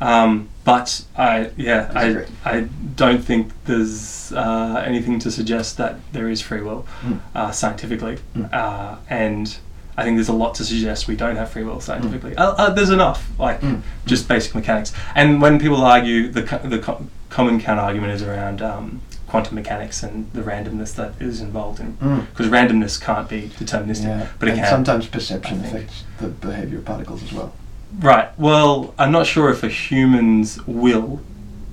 [0.02, 2.62] Um, but I, yeah, I, I
[2.96, 7.20] don't think there's uh, anything to suggest that there is free will Mm.
[7.36, 8.52] uh, scientifically, Mm.
[8.52, 9.58] uh, and
[9.98, 12.36] I think there's a lot to suggest we don't have free will scientifically.
[12.36, 13.82] Uh, uh, there's enough, like Mm.
[14.06, 14.92] just basic mechanics.
[15.16, 19.56] And when people argue, the co- the co- common counter argument is around um, quantum
[19.56, 22.26] mechanics and the randomness that is involved in, Mm.
[22.30, 24.70] because randomness can't be deterministic, Yeah, but it and can.
[24.70, 27.54] sometimes perception affects the behavior of particles as well.
[28.00, 28.38] Right.
[28.38, 31.22] Well, I'm not sure if a human's will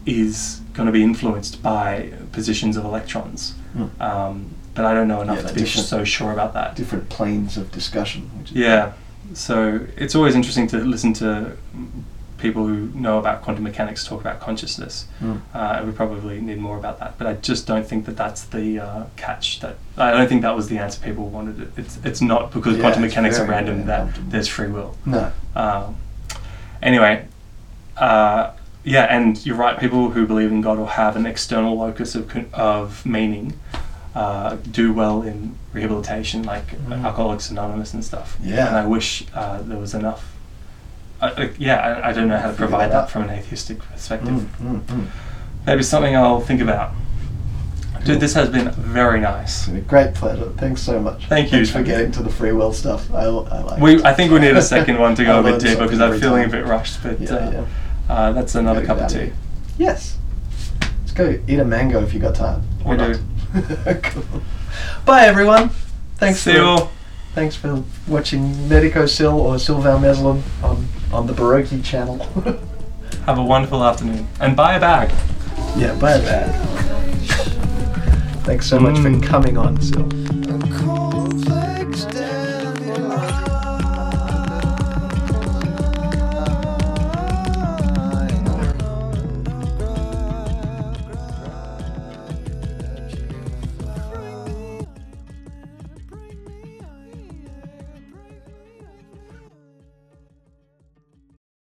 [0.07, 3.55] is going to be influenced by positions of electrons.
[3.77, 4.01] Mm.
[4.01, 6.77] Um, but I don't know enough Yeah, to be so sure about that.
[6.77, 8.31] Different planes of discussion.
[8.51, 8.93] Yeah.
[9.35, 11.57] So it's always interesting to listen to
[12.43, 15.07] people who know about quantum mechanics talk about consciousness.
[15.20, 15.41] Mm.
[15.55, 17.16] Uh, and we probably need more about that.
[17.16, 19.61] But I just don't think that that's the uh, catch.
[19.61, 21.61] That I don't think that was the answer people wanted.
[21.61, 21.68] It.
[21.77, 24.97] It's it's not because Yeah, quantum mechanics are random very that there's free will.
[25.07, 25.33] No.
[25.55, 25.97] Um,
[26.83, 27.27] anyway,
[27.97, 28.51] uh,
[28.85, 29.79] yeah, and you're right.
[29.79, 33.59] People who believe in God or have an external locus of of meaning
[34.15, 37.05] uh, do well in rehabilitation, like Mhm.
[37.05, 38.37] Alcoholics Anonymous and stuff.
[38.43, 38.69] Yeah.
[38.69, 40.33] And I wish uh, there was enough.
[41.21, 43.79] Uh, uh, yeah, I, I don't know how to provide that that from an atheistic
[43.79, 44.35] perspective.
[44.61, 45.07] Mm, mm, mm.
[45.67, 46.91] Maybe something I'll think about.
[47.95, 48.03] Cool.
[48.05, 49.59] Dude, this has been very nice.
[49.61, 50.51] It's been a great pleasure.
[50.57, 51.27] Thanks so much.
[51.27, 51.59] Thank you.
[51.59, 53.09] Thanks for getting to the free will stuff.
[53.15, 54.05] I, I like We, it.
[54.05, 56.21] I think we need a second one to go a bit deeper because I'm every
[56.21, 57.01] feeling a bit rushed.
[57.03, 57.65] But Yeah, uh, yeah.
[58.15, 59.31] Uh, that's another cup of tea.
[59.79, 60.19] Yes.
[61.01, 62.63] Let's go eat a mango if you got time.
[62.85, 63.21] We Or do.
[63.55, 64.03] Not.
[64.03, 64.25] Cool.
[65.05, 65.71] Bye everyone.
[66.17, 66.89] Thanks See for you
[67.35, 72.19] thanks for watching Medico Sil or Sylvain Meslin on on the Baroque channel.
[73.27, 74.27] Have a wonderful afternoon.
[74.41, 75.11] And buy a bag.
[75.77, 76.51] yeah, bye bad.
[78.45, 79.21] Thanks so much Mm.
[79.21, 80.03] for coming on, Sil.
[80.51, 81.12] I'm